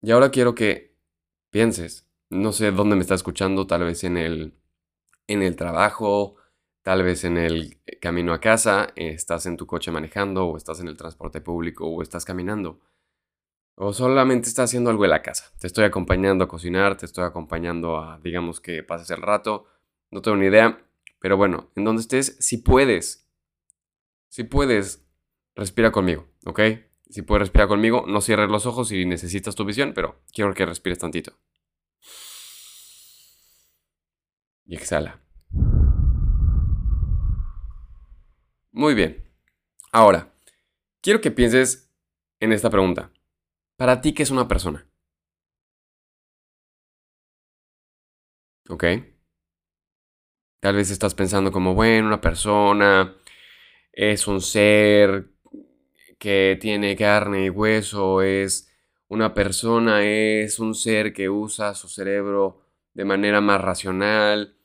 Y 0.00 0.10
ahora 0.10 0.30
quiero 0.30 0.54
que 0.54 0.96
pienses, 1.50 2.08
no 2.30 2.52
sé 2.52 2.70
dónde 2.70 2.96
me 2.96 3.02
estás 3.02 3.18
escuchando, 3.18 3.66
tal 3.66 3.84
vez 3.84 4.04
en 4.04 4.16
el, 4.16 4.54
en 5.26 5.42
el 5.42 5.54
trabajo, 5.56 6.36
Tal 6.84 7.02
vez 7.02 7.24
en 7.24 7.38
el 7.38 7.80
camino 7.98 8.34
a 8.34 8.40
casa, 8.40 8.92
estás 8.94 9.46
en 9.46 9.56
tu 9.56 9.66
coche 9.66 9.90
manejando, 9.90 10.44
o 10.44 10.58
estás 10.58 10.80
en 10.80 10.88
el 10.88 10.98
transporte 10.98 11.40
público, 11.40 11.86
o 11.86 12.02
estás 12.02 12.26
caminando. 12.26 12.78
O 13.74 13.94
solamente 13.94 14.50
estás 14.50 14.68
haciendo 14.68 14.90
algo 14.90 15.04
en 15.04 15.10
la 15.10 15.22
casa. 15.22 15.50
Te 15.58 15.66
estoy 15.66 15.84
acompañando 15.84 16.44
a 16.44 16.48
cocinar, 16.48 16.98
te 16.98 17.06
estoy 17.06 17.24
acompañando 17.24 17.96
a, 17.96 18.20
digamos, 18.22 18.60
que 18.60 18.82
pases 18.82 19.08
el 19.12 19.22
rato. 19.22 19.66
No 20.10 20.20
tengo 20.20 20.36
ni 20.36 20.44
idea. 20.44 20.86
Pero 21.20 21.38
bueno, 21.38 21.70
en 21.74 21.84
donde 21.84 22.02
estés, 22.02 22.36
si 22.38 22.58
puedes, 22.58 23.30
si 24.28 24.44
puedes, 24.44 25.08
respira 25.54 25.90
conmigo, 25.90 26.28
¿ok? 26.44 26.60
Si 27.08 27.22
puedes 27.22 27.40
respirar 27.40 27.66
conmigo, 27.66 28.04
no 28.06 28.20
cierres 28.20 28.50
los 28.50 28.66
ojos 28.66 28.88
si 28.88 29.06
necesitas 29.06 29.54
tu 29.54 29.64
visión, 29.64 29.94
pero 29.94 30.20
quiero 30.34 30.52
que 30.52 30.66
respires 30.66 30.98
tantito. 30.98 31.32
Y 34.66 34.76
exhala. 34.76 35.23
Muy 38.74 38.94
bien. 38.94 39.22
Ahora, 39.92 40.34
quiero 41.00 41.20
que 41.20 41.30
pienses 41.30 41.92
en 42.40 42.52
esta 42.52 42.70
pregunta. 42.70 43.12
¿Para 43.76 44.00
ti 44.00 44.12
qué 44.12 44.24
es 44.24 44.32
una 44.32 44.48
persona? 44.48 44.84
¿Ok? 48.68 48.84
Tal 50.58 50.74
vez 50.74 50.90
estás 50.90 51.14
pensando 51.14 51.52
como, 51.52 51.74
bueno, 51.74 52.08
una 52.08 52.20
persona 52.20 53.16
es 53.92 54.26
un 54.26 54.40
ser 54.40 55.28
que 56.18 56.58
tiene 56.60 56.96
carne 56.96 57.44
y 57.44 57.50
hueso, 57.50 58.22
es 58.22 58.74
una 59.06 59.34
persona, 59.34 60.02
es 60.02 60.58
un 60.58 60.74
ser 60.74 61.12
que 61.12 61.30
usa 61.30 61.74
su 61.76 61.86
cerebro 61.86 62.66
de 62.92 63.04
manera 63.04 63.40
más 63.40 63.60
racional, 63.60 64.56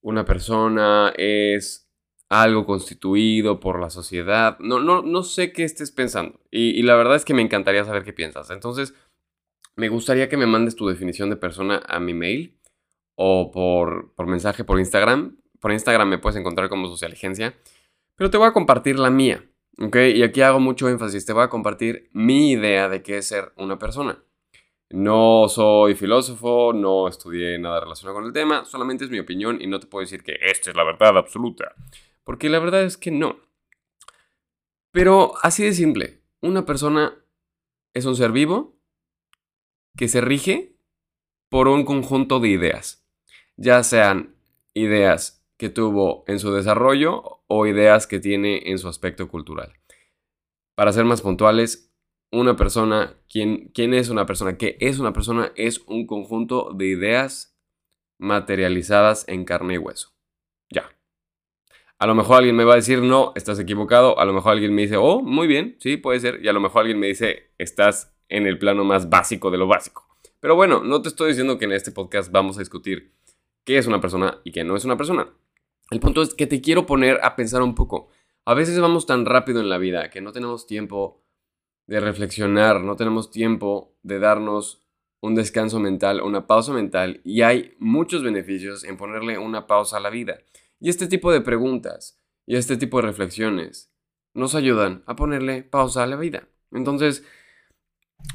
una 0.00 0.24
persona 0.24 1.12
es 1.14 1.89
algo 2.30 2.64
constituido 2.64 3.60
por 3.60 3.80
la 3.80 3.90
sociedad. 3.90 4.56
No, 4.60 4.80
no, 4.80 5.02
no 5.02 5.22
sé 5.22 5.52
qué 5.52 5.64
estés 5.64 5.90
pensando. 5.90 6.40
Y, 6.50 6.80
la 6.82 6.94
verdad 6.94 7.16
es 7.16 7.24
que 7.24 7.34
me 7.34 7.42
encantaría 7.42 7.84
saber 7.84 8.04
qué 8.04 8.12
piensas. 8.12 8.50
Entonces, 8.50 8.94
me 9.76 9.88
gustaría 9.88 10.28
que 10.28 10.36
me 10.36 10.46
mandes 10.46 10.76
tu 10.76 10.86
definición 10.86 11.28
de 11.28 11.36
persona 11.36 11.82
a 11.86 11.98
mi 11.98 12.14
mail 12.14 12.56
o 13.16 13.50
por, 13.50 14.14
por 14.14 14.28
mensaje 14.28 14.64
por 14.64 14.78
Instagram. 14.78 15.38
Por 15.60 15.72
Instagram 15.72 16.08
me 16.08 16.18
puedes 16.18 16.38
encontrar 16.38 16.68
como 16.68 16.88
Socialigencia. 16.88 17.58
Pero 18.14 18.30
te 18.30 18.38
voy 18.38 18.46
a 18.46 18.52
compartir 18.52 18.98
la 18.98 19.10
mía. 19.10 19.44
¿Ok? 19.80 19.96
Y 20.14 20.22
aquí 20.22 20.40
hago 20.40 20.60
mucho 20.60 20.88
énfasis. 20.88 21.26
Te 21.26 21.32
voy 21.32 21.42
a 21.42 21.48
compartir 21.50 22.10
mi 22.12 22.52
idea 22.52 22.88
de 22.88 23.02
qué 23.02 23.18
es 23.18 23.26
ser 23.26 23.52
una 23.56 23.78
persona. 23.78 24.22
No 24.90 25.48
soy 25.48 25.94
filósofo, 25.94 26.72
no 26.72 27.08
estudié 27.08 27.58
nada 27.58 27.80
relacionado 27.80 28.16
con 28.18 28.26
el 28.26 28.32
tema, 28.32 28.64
solamente 28.64 29.04
es 29.04 29.10
mi 29.10 29.20
opinión 29.20 29.62
y 29.62 29.68
no 29.68 29.78
te 29.78 29.86
puedo 29.86 30.00
decir 30.00 30.24
que 30.24 30.36
esta 30.40 30.70
es 30.70 30.76
la 30.76 30.82
verdad 30.82 31.16
absoluta. 31.16 31.76
Porque 32.24 32.48
la 32.48 32.58
verdad 32.58 32.82
es 32.82 32.96
que 32.96 33.10
no. 33.10 33.38
Pero 34.92 35.34
así 35.42 35.64
de 35.64 35.72
simple, 35.72 36.22
una 36.40 36.66
persona 36.66 37.14
es 37.94 38.04
un 38.04 38.16
ser 38.16 38.32
vivo 38.32 38.76
que 39.96 40.08
se 40.08 40.20
rige 40.20 40.76
por 41.48 41.68
un 41.68 41.84
conjunto 41.84 42.40
de 42.40 42.48
ideas, 42.48 43.06
ya 43.56 43.82
sean 43.82 44.36
ideas 44.74 45.44
que 45.56 45.68
tuvo 45.68 46.24
en 46.26 46.38
su 46.38 46.52
desarrollo 46.52 47.42
o 47.46 47.66
ideas 47.66 48.06
que 48.06 48.20
tiene 48.20 48.70
en 48.70 48.78
su 48.78 48.88
aspecto 48.88 49.28
cultural. 49.28 49.74
Para 50.74 50.92
ser 50.92 51.04
más 51.04 51.20
puntuales, 51.20 51.92
una 52.32 52.56
persona, 52.56 53.16
¿quién, 53.28 53.70
¿quién 53.74 53.92
es 53.92 54.08
una 54.08 54.24
persona? 54.24 54.56
¿Qué 54.56 54.78
es 54.80 54.98
una 54.98 55.12
persona? 55.12 55.52
Es 55.56 55.80
un 55.86 56.06
conjunto 56.06 56.72
de 56.72 56.86
ideas 56.86 57.58
materializadas 58.18 59.26
en 59.28 59.44
carne 59.44 59.74
y 59.74 59.78
hueso. 59.78 60.14
Ya. 60.70 60.88
A 62.00 62.06
lo 62.06 62.14
mejor 62.14 62.38
alguien 62.38 62.56
me 62.56 62.64
va 62.64 62.72
a 62.72 62.76
decir, 62.76 63.02
no, 63.02 63.32
estás 63.36 63.58
equivocado. 63.58 64.18
A 64.18 64.24
lo 64.24 64.32
mejor 64.32 64.52
alguien 64.52 64.74
me 64.74 64.82
dice, 64.82 64.96
oh, 64.96 65.20
muy 65.20 65.46
bien, 65.46 65.76
sí, 65.80 65.98
puede 65.98 66.18
ser. 66.18 66.42
Y 66.42 66.48
a 66.48 66.52
lo 66.54 66.58
mejor 66.58 66.80
alguien 66.80 66.98
me 66.98 67.08
dice, 67.08 67.52
estás 67.58 68.16
en 68.30 68.46
el 68.46 68.58
plano 68.58 68.84
más 68.84 69.10
básico 69.10 69.50
de 69.50 69.58
lo 69.58 69.66
básico. 69.66 70.08
Pero 70.40 70.56
bueno, 70.56 70.82
no 70.82 71.02
te 71.02 71.10
estoy 71.10 71.28
diciendo 71.28 71.58
que 71.58 71.66
en 71.66 71.72
este 71.72 71.92
podcast 71.92 72.32
vamos 72.32 72.56
a 72.56 72.60
discutir 72.60 73.12
qué 73.64 73.76
es 73.76 73.86
una 73.86 74.00
persona 74.00 74.40
y 74.44 74.50
qué 74.50 74.64
no 74.64 74.76
es 74.76 74.86
una 74.86 74.96
persona. 74.96 75.28
El 75.90 76.00
punto 76.00 76.22
es 76.22 76.32
que 76.32 76.46
te 76.46 76.62
quiero 76.62 76.86
poner 76.86 77.20
a 77.22 77.36
pensar 77.36 77.60
un 77.60 77.74
poco. 77.74 78.08
A 78.46 78.54
veces 78.54 78.80
vamos 78.80 79.04
tan 79.04 79.26
rápido 79.26 79.60
en 79.60 79.68
la 79.68 79.76
vida 79.76 80.08
que 80.08 80.22
no 80.22 80.32
tenemos 80.32 80.66
tiempo 80.66 81.22
de 81.86 82.00
reflexionar, 82.00 82.80
no 82.80 82.96
tenemos 82.96 83.30
tiempo 83.30 83.92
de 84.02 84.20
darnos 84.20 84.80
un 85.20 85.34
descanso 85.34 85.80
mental, 85.80 86.22
una 86.22 86.46
pausa 86.46 86.72
mental, 86.72 87.20
y 87.24 87.42
hay 87.42 87.74
muchos 87.78 88.22
beneficios 88.22 88.84
en 88.84 88.96
ponerle 88.96 89.36
una 89.36 89.66
pausa 89.66 89.98
a 89.98 90.00
la 90.00 90.08
vida. 90.08 90.38
Y 90.80 90.88
este 90.88 91.06
tipo 91.06 91.30
de 91.30 91.42
preguntas 91.42 92.20
y 92.46 92.56
este 92.56 92.76
tipo 92.76 93.00
de 93.00 93.06
reflexiones 93.06 93.92
nos 94.34 94.54
ayudan 94.54 95.04
a 95.06 95.14
ponerle 95.14 95.62
pausa 95.62 96.02
a 96.02 96.06
la 96.06 96.16
vida. 96.16 96.48
Entonces, 96.72 97.24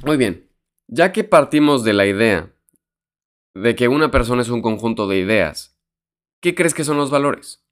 muy 0.03 0.17
bien, 0.17 0.49
ya 0.87 1.11
que 1.11 1.23
partimos 1.23 1.83
de 1.83 1.93
la 1.93 2.05
idea 2.05 2.53
de 3.55 3.75
que 3.75 3.87
una 3.87 4.11
persona 4.11 4.41
es 4.41 4.49
un 4.49 4.61
conjunto 4.61 5.07
de 5.07 5.17
ideas, 5.17 5.79
¿qué 6.41 6.53
crees 6.53 6.73
que 6.73 6.83
son 6.83 6.97
los 6.97 7.09
valores? 7.09 7.65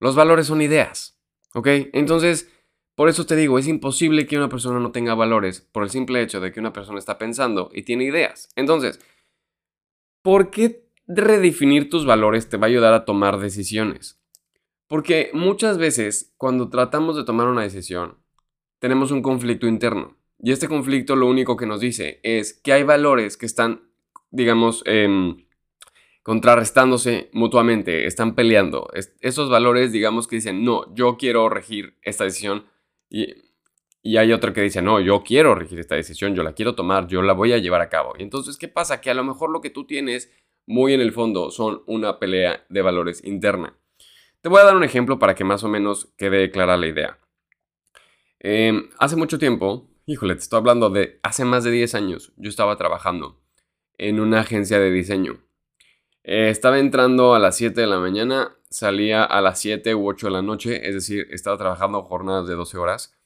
Los 0.00 0.16
valores 0.16 0.46
son 0.46 0.62
ideas, 0.62 1.20
¿ok? 1.54 1.68
Entonces, 1.92 2.50
por 2.94 3.08
eso 3.08 3.24
te 3.26 3.36
digo, 3.36 3.58
es 3.58 3.68
imposible 3.68 4.26
que 4.26 4.36
una 4.36 4.48
persona 4.48 4.80
no 4.80 4.92
tenga 4.92 5.14
valores 5.14 5.60
por 5.60 5.82
el 5.84 5.90
simple 5.90 6.22
hecho 6.22 6.40
de 6.40 6.52
que 6.52 6.60
una 6.60 6.72
persona 6.72 6.98
está 6.98 7.18
pensando 7.18 7.70
y 7.72 7.82
tiene 7.82 8.04
ideas. 8.04 8.48
Entonces, 8.56 9.00
¿por 10.22 10.50
qué 10.50 10.81
redefinir 11.06 11.90
tus 11.90 12.06
valores 12.06 12.48
te 12.48 12.56
va 12.56 12.66
a 12.66 12.70
ayudar 12.70 12.94
a 12.94 13.04
tomar 13.04 13.38
decisiones? 13.38 14.20
Porque 14.86 15.30
muchas 15.32 15.78
veces 15.78 16.34
cuando 16.36 16.68
tratamos 16.68 17.16
de 17.16 17.24
tomar 17.24 17.48
una 17.48 17.62
decisión, 17.62 18.18
tenemos 18.78 19.10
un 19.10 19.22
conflicto 19.22 19.66
interno. 19.66 20.18
Y 20.38 20.52
este 20.52 20.68
conflicto 20.68 21.16
lo 21.16 21.28
único 21.28 21.56
que 21.56 21.66
nos 21.66 21.80
dice 21.80 22.20
es 22.22 22.52
que 22.52 22.72
hay 22.72 22.82
valores 22.82 23.36
que 23.36 23.46
están, 23.46 23.90
digamos, 24.30 24.82
em, 24.86 25.46
contrarrestándose 26.22 27.30
mutuamente, 27.32 28.06
están 28.06 28.34
peleando. 28.34 28.88
esos 29.20 29.48
valores, 29.48 29.92
digamos, 29.92 30.26
que 30.26 30.36
dicen, 30.36 30.64
no, 30.64 30.92
yo 30.94 31.16
quiero 31.16 31.48
regir 31.48 31.96
esta 32.02 32.24
decisión. 32.24 32.66
Y, 33.08 33.34
y 34.02 34.16
hay 34.16 34.32
otro 34.32 34.52
que 34.52 34.62
dice, 34.62 34.82
no, 34.82 35.00
yo 35.00 35.22
quiero 35.22 35.54
regir 35.54 35.78
esta 35.78 35.94
decisión, 35.94 36.34
yo 36.34 36.42
la 36.42 36.54
quiero 36.54 36.74
tomar, 36.74 37.06
yo 37.06 37.22
la 37.22 37.32
voy 37.32 37.52
a 37.52 37.58
llevar 37.58 37.80
a 37.80 37.88
cabo. 37.88 38.14
Y 38.18 38.22
entonces, 38.22 38.56
¿qué 38.56 38.68
pasa? 38.68 39.00
Que 39.00 39.10
a 39.10 39.14
lo 39.14 39.24
mejor 39.24 39.50
lo 39.50 39.60
que 39.60 39.70
tú 39.70 39.86
tienes 39.86 40.30
muy 40.66 40.94
en 40.94 41.00
el 41.00 41.12
fondo 41.12 41.50
son 41.50 41.82
una 41.86 42.18
pelea 42.18 42.64
de 42.68 42.82
valores 42.82 43.24
interna. 43.24 43.76
Te 44.40 44.48
voy 44.48 44.60
a 44.60 44.64
dar 44.64 44.76
un 44.76 44.84
ejemplo 44.84 45.18
para 45.18 45.34
que 45.34 45.44
más 45.44 45.62
o 45.64 45.68
menos 45.68 46.12
quede 46.16 46.50
clara 46.50 46.76
la 46.76 46.86
idea. 46.86 47.18
Em, 48.40 48.90
hace 48.98 49.16
mucho 49.16 49.38
tiempo, 49.38 49.88
híjole, 50.06 50.34
te 50.34 50.40
estoy 50.40 50.58
hablando 50.58 50.90
de 50.90 51.20
hace 51.22 51.44
más 51.44 51.62
de 51.62 51.70
10 51.70 51.94
años, 51.94 52.32
yo 52.36 52.48
estaba 52.48 52.76
trabajando 52.76 53.40
en 53.98 54.18
una 54.18 54.40
agencia 54.40 54.80
de 54.80 54.90
diseño. 54.90 55.38
Eh, 56.24 56.50
estaba 56.50 56.78
entrando 56.78 57.34
a 57.34 57.38
las 57.38 57.56
7 57.56 57.80
de 57.80 57.86
la 57.86 57.98
mañana, 57.98 58.56
salía 58.68 59.24
a 59.24 59.40
las 59.40 59.60
7 59.60 59.94
u 59.94 60.08
8 60.08 60.26
de 60.26 60.32
la 60.32 60.42
noche, 60.42 60.88
es 60.88 60.94
decir, 60.94 61.28
estaba 61.30 61.56
trabajando 61.56 62.02
jornadas 62.02 62.46
de 62.48 62.54
12 62.54 62.78
horas. 62.78 63.16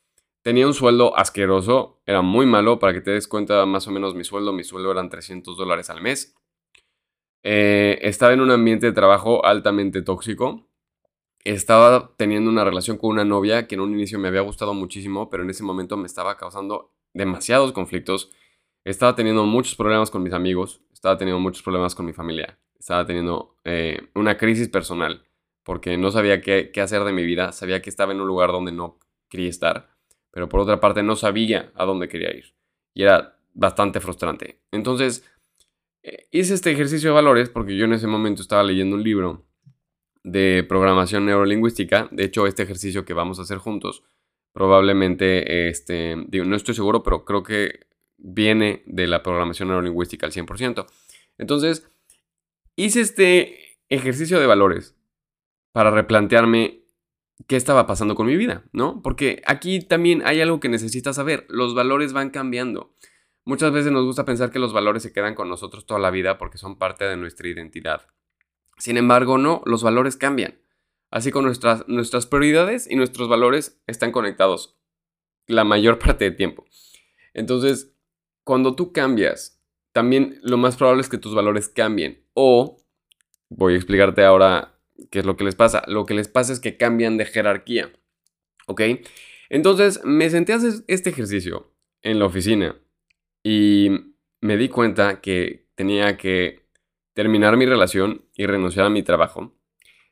Tenía 0.43 0.67
un 0.67 0.75
sueldo 0.75 1.17
asqueroso, 1.17 2.01
era 2.07 2.23
muy 2.23 2.47
malo, 2.47 2.79
para 2.79 2.93
que 2.93 3.01
te 3.01 3.11
des 3.11 3.27
cuenta 3.27 3.65
más 3.67 3.89
o 3.89 3.91
menos 3.91 4.15
mi 4.15 4.25
sueldo, 4.25 4.53
mi 4.53 4.65
sueldo 4.65 4.93
eran 4.93 5.09
300 5.09 5.57
dólares 5.57 5.91
al 5.91 6.03
mes. 6.03 6.37
Eh, 7.49 8.01
estaba 8.03 8.33
en 8.33 8.41
un 8.41 8.51
ambiente 8.51 8.87
de 8.87 8.93
trabajo 8.93 9.47
altamente 9.47 10.03
tóxico, 10.03 10.67
estaba 11.45 12.13
teniendo 12.17 12.51
una 12.51 12.65
relación 12.65 12.99
con 12.99 13.11
una 13.11 13.25
novia 13.25 13.69
que 13.69 13.77
en 13.77 13.83
un 13.83 13.93
inicio 13.93 14.19
me 14.19 14.27
había 14.27 14.41
gustado 14.41 14.75
muchísimo, 14.75 15.31
pero 15.31 15.45
en 15.45 15.51
ese 15.51 15.63
momento 15.63 15.97
me 15.97 16.07
estaba 16.07 16.37
causando 16.37 16.91
demasiados 17.15 17.71
conflictos. 17.71 18.33
Estaba 18.85 19.15
teniendo 19.15 19.47
muchos 19.47 19.77
problemas 19.77 20.11
con 20.11 20.25
mis 20.25 20.33
amigos, 20.33 20.83
estaba 20.93 21.17
teniendo 21.19 21.39
muchos 21.39 21.63
problemas 21.63 21.95
con 21.95 22.05
mi 22.05 22.13
familia, 22.13 22.59
estaba 22.81 23.07
teniendo 23.07 23.55
eh, 23.63 24.11
una 24.17 24.37
crisis 24.37 24.69
personal 24.69 25.23
porque 25.63 25.97
no 25.97 26.11
sabía 26.11 26.41
qué, 26.41 26.73
hacer 26.81 27.05
de 27.05 27.13
mi 27.13 27.25
vida, 27.25 27.53
sabía 27.53 27.81
que 27.81 27.91
estaba 27.91 28.11
en 28.13 28.21
un 28.21 28.27
lugar 28.27 28.51
donde 28.51 28.73
no 28.73 28.99
quería 29.29 29.51
estar, 29.51 29.91
pero 30.33 30.49
por 30.49 30.59
otra 30.59 30.81
parte 30.81 31.05
no 31.05 31.15
sabía 31.15 31.71
a 31.77 31.85
dónde 31.85 32.09
quería 32.09 32.35
ir 32.37 32.57
y 32.93 33.05
era 33.05 33.39
bastante 33.55 34.01
frustrante. 34.01 34.63
Entonces, 34.73 35.25
hice 36.31 36.55
este 36.55 36.71
ejercicio 36.71 37.11
de 37.11 37.15
valores 37.15 37.49
porque 37.49 37.77
yo 37.77 37.85
en 37.85 37.93
ese 37.93 38.07
momento 38.07 38.43
estaba 38.43 38.63
leyendo 38.63 38.97
un 38.97 39.03
libro 39.03 39.47
de 40.23 40.65
programación 40.69 41.27
neurolingüística. 41.27 42.09
De 42.11 42.25
hecho, 42.25 42.47
este 42.47 42.63
ejercicio 42.63 43.05
que 43.05 43.15
vamos 43.15 43.39
a 43.39 43.43
hacer 43.43 43.59
juntos, 43.59 44.03
probablemente, 44.53 45.69
este, 45.69 46.17
no 46.17 46.57
estoy 46.57 46.75
seguro, 46.75 47.03
pero 47.03 47.25
creo 47.25 47.43
que 47.43 47.87
viene 48.19 48.83
de 48.87 49.07
la 49.07 49.23
programación 49.23 49.69
neurolingüística 49.69 50.27
al 50.27 50.33
100%. 50.33 50.87
Entonces, 51.39 51.89
hice 52.75 53.01
este 53.01 53.79
ejercicio 53.89 54.41
de 54.41 54.47
valores 54.47 54.97
para 55.73 55.91
replantearme 55.91 56.83
qué 57.47 57.57
estaba 57.57 57.87
pasando 57.87 58.15
con 58.15 58.27
mi 58.27 58.37
vida, 58.37 58.65
¿no? 58.73 59.03
Porque 59.03 59.43
aquí 59.47 59.81
también 59.81 60.23
hay 60.25 60.41
algo 60.41 60.59
que 60.59 60.69
necesitas 60.69 61.17
saber, 61.17 61.47
los 61.49 61.75
valores 61.75 62.13
van 62.13 62.31
cambiando. 62.31 62.95
Muchas 63.47 63.71
veces 63.71 63.93
nos 63.93 64.05
gusta 64.05 64.25
pensar 64.25 64.51
que 64.51 64.59
los 64.59 64.73
valores 64.73 65.05
se 65.05 65.13
quedan 65.13 65.37
con 65.37 65.49
nosotros 65.49 65.87
toda 65.87 66.01
la 66.01 66.11
vida 66.11 66.37
porque 66.37 66.59
son 66.59 66.79
parte 66.79 67.05
de 67.05 67.17
nuestra 67.17 67.47
identidad. 67.47 68.09
Sin 68.77 68.97
embargo, 68.97 69.39
no, 69.39 69.63
los 69.67 69.85
valores 69.85 70.17
cambian. 70.17 70.59
Así 71.13 71.31
que 71.31 71.41
nuestras, 71.41 71.87
nuestras 71.87 72.27
prioridades 72.27 72.91
y 72.91 72.97
nuestros 72.97 73.29
valores 73.29 73.81
están 73.87 74.11
conectados 74.11 74.77
la 75.47 75.63
mayor 75.63 75.99
parte 76.01 76.25
del 76.25 76.35
tiempo. 76.35 76.65
Entonces, 77.35 77.95
cuando 78.43 78.75
tú 78.75 78.93
cambias, 78.93 79.63
también 79.93 80.41
lo 80.43 80.57
más 80.57 80.77
probable 80.77 81.03
es 81.03 81.09
que 81.09 81.19
tus 81.19 81.33
valores 81.33 81.69
cambien. 81.69 82.25
O, 82.35 82.83
voy 83.49 83.75
a 83.75 83.77
explicarte 83.77 84.25
ahora 84.25 84.77
qué 85.13 85.21
es 85.21 85.25
lo 85.25 85.37
que 85.37 85.45
les 85.45 85.55
pasa. 85.55 85.85
Lo 85.87 86.05
que 86.05 86.15
les 86.15 86.27
pasa 86.27 86.53
es 86.53 86.59
que 86.59 86.77
cambian 86.77 87.17
de 87.17 87.27
jerarquía. 87.27 87.93
¿Ok? 88.67 88.83
Entonces, 89.51 90.01
me 90.03 90.29
senté 90.31 90.53
a 90.53 90.57
hacer 90.57 90.83
este 90.89 91.11
ejercicio 91.11 91.73
en 92.03 92.19
la 92.19 92.27
oficina 92.27 92.77
y 93.49 93.91
me 94.41 94.57
di 94.57 94.69
cuenta 94.69 95.21
que 95.21 95.69
tenía 95.77 96.17
que 96.17 96.67
terminar 97.15 97.57
mi 97.57 97.65
relación 97.65 98.29
y 98.35 98.45
renunciar 98.45 98.87
a 98.87 98.91
mi 98.91 99.05
trabajo. 99.05 99.57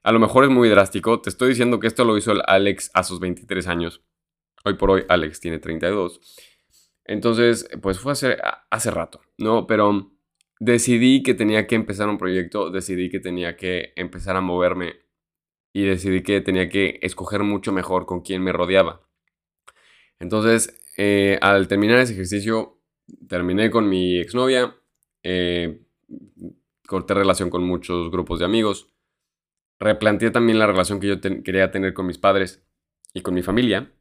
A 0.04 0.12
lo 0.12 0.20
mejor 0.20 0.44
es 0.44 0.50
muy 0.50 0.68
drástico, 0.68 1.20
te 1.20 1.30
estoy 1.30 1.48
diciendo 1.48 1.80
que 1.80 1.88
esto 1.88 2.04
lo 2.04 2.16
hizo 2.16 2.30
el 2.30 2.42
Alex 2.46 2.92
a 2.94 3.02
sus 3.02 3.18
23 3.18 3.66
años. 3.66 4.04
Hoy 4.64 4.74
por 4.74 4.92
hoy 4.92 5.04
Alex 5.08 5.40
tiene 5.40 5.58
32. 5.58 6.20
Entonces, 7.06 7.68
pues 7.82 7.98
fue 7.98 8.12
hace, 8.12 8.36
hace 8.70 8.92
rato, 8.92 9.20
¿no? 9.36 9.66
Pero 9.66 10.12
decidí 10.60 11.24
que 11.24 11.34
tenía 11.34 11.66
que 11.66 11.74
empezar 11.74 12.08
un 12.08 12.18
proyecto, 12.18 12.70
decidí 12.70 13.10
que 13.10 13.18
tenía 13.18 13.56
que 13.56 13.94
empezar 13.96 14.36
a 14.36 14.42
moverme 14.42 15.00
y 15.72 15.82
decidí 15.82 16.22
que 16.22 16.40
tenía 16.40 16.68
que 16.68 17.00
escoger 17.02 17.42
mucho 17.42 17.72
mejor 17.72 18.06
con 18.06 18.20
quién 18.20 18.44
me 18.44 18.52
rodeaba. 18.52 19.08
Entonces, 20.20 20.80
eh, 20.96 21.36
al 21.42 21.66
terminar 21.66 21.98
ese 21.98 22.12
ejercicio, 22.12 22.73
terminé 23.28 23.70
con 23.70 23.88
mi 23.88 24.18
exnovia, 24.18 24.76
eh, 25.22 25.80
corté 26.86 27.14
relación 27.14 27.50
con 27.50 27.64
muchos 27.64 28.10
grupos 28.10 28.38
de 28.38 28.44
amigos. 28.44 28.88
Replanteé 29.78 30.30
también 30.30 30.58
la 30.58 30.66
relación 30.66 31.00
que 31.00 31.08
yo 31.08 31.20
quería 31.20 31.70
tener 31.70 31.94
con 31.94 32.06
mis 32.06 32.18
padres 32.18 32.64
y 33.12 33.22
con 33.22 33.34
mi 33.34 33.42
familia. 33.42 33.92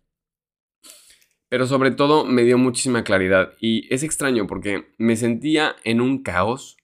Pero 1.50 1.68
sobre 1.68 1.92
todo 1.92 2.26
me 2.26 2.44
dio 2.44 2.58
muchísima 2.58 3.04
claridad 3.04 3.54
y 3.60 3.94
es 3.94 4.04
extraño 4.04 4.48
porque 4.48 4.94
me 4.98 5.16
sentía 5.16 5.76
en 5.84 6.02
un 6.02 6.24
caos 6.24 6.78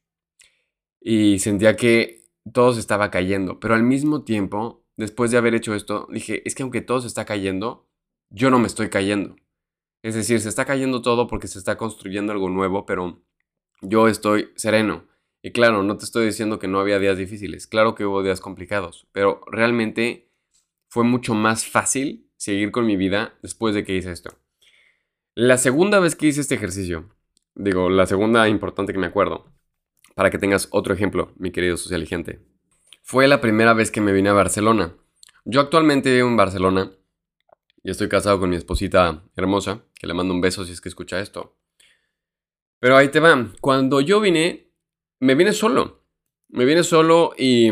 y 1.02 1.40
sentía 1.40 1.76
que 1.76 2.24
todo 2.54 2.74
se 2.74 2.80
estaba 2.80 3.10
cayendo. 3.10 3.60
Pero 3.60 3.74
al 3.74 3.84
mismo 3.84 4.24
tiempo, 4.24 4.86
después 4.96 5.32
de 5.32 5.38
haber 5.38 5.56
hecho 5.56 5.74
esto, 5.74 6.08
dije, 6.12 6.44
es 6.46 6.56
que 6.56 6.64
aunque 6.64 6.82
todo 6.82 7.02
se 7.02 7.08
está 7.08 7.26
cayendo, 7.26 7.88
yo 8.30 8.52
no 8.52 8.60
me 8.60 8.68
estoy 8.68 8.90
cayendo. 8.90 9.36
Es 10.02 10.16
decir, 10.16 10.40
se 10.40 10.50
está 10.50 10.66
cayendo 10.66 11.02
todo 11.02 11.28
porque 11.28 11.48
se 11.48 11.60
está 11.60 11.78
construyendo 11.78 12.32
algo 12.32 12.50
nuevo, 12.50 12.86
pero 12.86 13.22
yo 13.82 14.08
estoy 14.08 14.50
sereno. 14.56 15.08
Y 15.42 15.52
claro, 15.52 15.84
no 15.84 15.98
te 15.98 16.06
estoy 16.06 16.26
diciendo 16.26 16.60
que 16.60 16.68
no 16.68 16.80
había 16.80 17.00
días 17.00 17.18
difíciles, 17.18 17.68
claro 17.68 17.96
que 17.96 18.06
hubo 18.06 18.24
días 18.24 18.42
complicados, 18.42 19.08
pero 19.14 19.42
realmente 19.50 20.30
fue 20.90 21.04
mucho 21.06 21.34
más 21.34 21.66
fácil 21.66 22.30
seguir 22.36 22.72
con 22.72 22.86
mi 22.86 22.98
vida 22.98 23.38
después 23.42 23.74
de 23.74 23.84
que 23.86 23.96
hice 23.96 24.12
esto. 24.12 24.38
La 25.36 25.58
segunda 25.58 26.00
vez 26.00 26.16
que 26.16 26.28
hice 26.28 26.42
este 26.42 26.56
ejercicio, 26.56 27.10
digo, 27.56 27.90
la 27.90 28.06
segunda 28.06 28.50
importante 28.50 28.92
que 28.92 29.00
me 29.00 29.08
acuerdo, 29.08 29.54
para 30.16 30.30
que 30.30 30.40
tengas 30.40 30.68
otro 30.72 30.94
ejemplo, 30.94 31.34
mi 31.38 31.52
querido 31.52 31.78
socialigente, 31.78 32.42
fue 33.02 33.28
la 33.28 33.40
primera 33.40 33.74
vez 33.74 33.92
que 33.92 34.02
me 34.02 34.12
vine 34.12 34.30
a 34.30 34.34
Barcelona. 34.34 34.98
Yo 35.46 35.62
actualmente 35.62 36.14
vivo 36.14 36.28
en 36.28 36.36
Barcelona 36.36 36.92
y 37.84 37.92
estoy 37.92 38.10
casado 38.10 38.40
con 38.40 38.50
mi 38.50 38.56
esposita 38.56 39.24
hermosa, 39.36 39.84
que 40.00 40.08
le 40.08 40.14
mando 40.14 40.34
un 40.34 40.42
beso 40.42 40.66
si 40.66 40.74
es 40.74 40.82
que 40.82 40.90
escucha 40.90 41.20
esto. 41.20 41.56
Pero 42.80 42.98
ahí 42.98 43.10
te 43.10 43.20
va. 43.20 43.52
Cuando 43.62 44.02
yo 44.02 44.20
vine, 44.20 44.72
me 45.20 45.36
vine 45.36 45.54
solo. 45.54 46.04
Me 46.50 46.66
vine 46.66 46.84
solo 46.84 47.34
y 47.38 47.70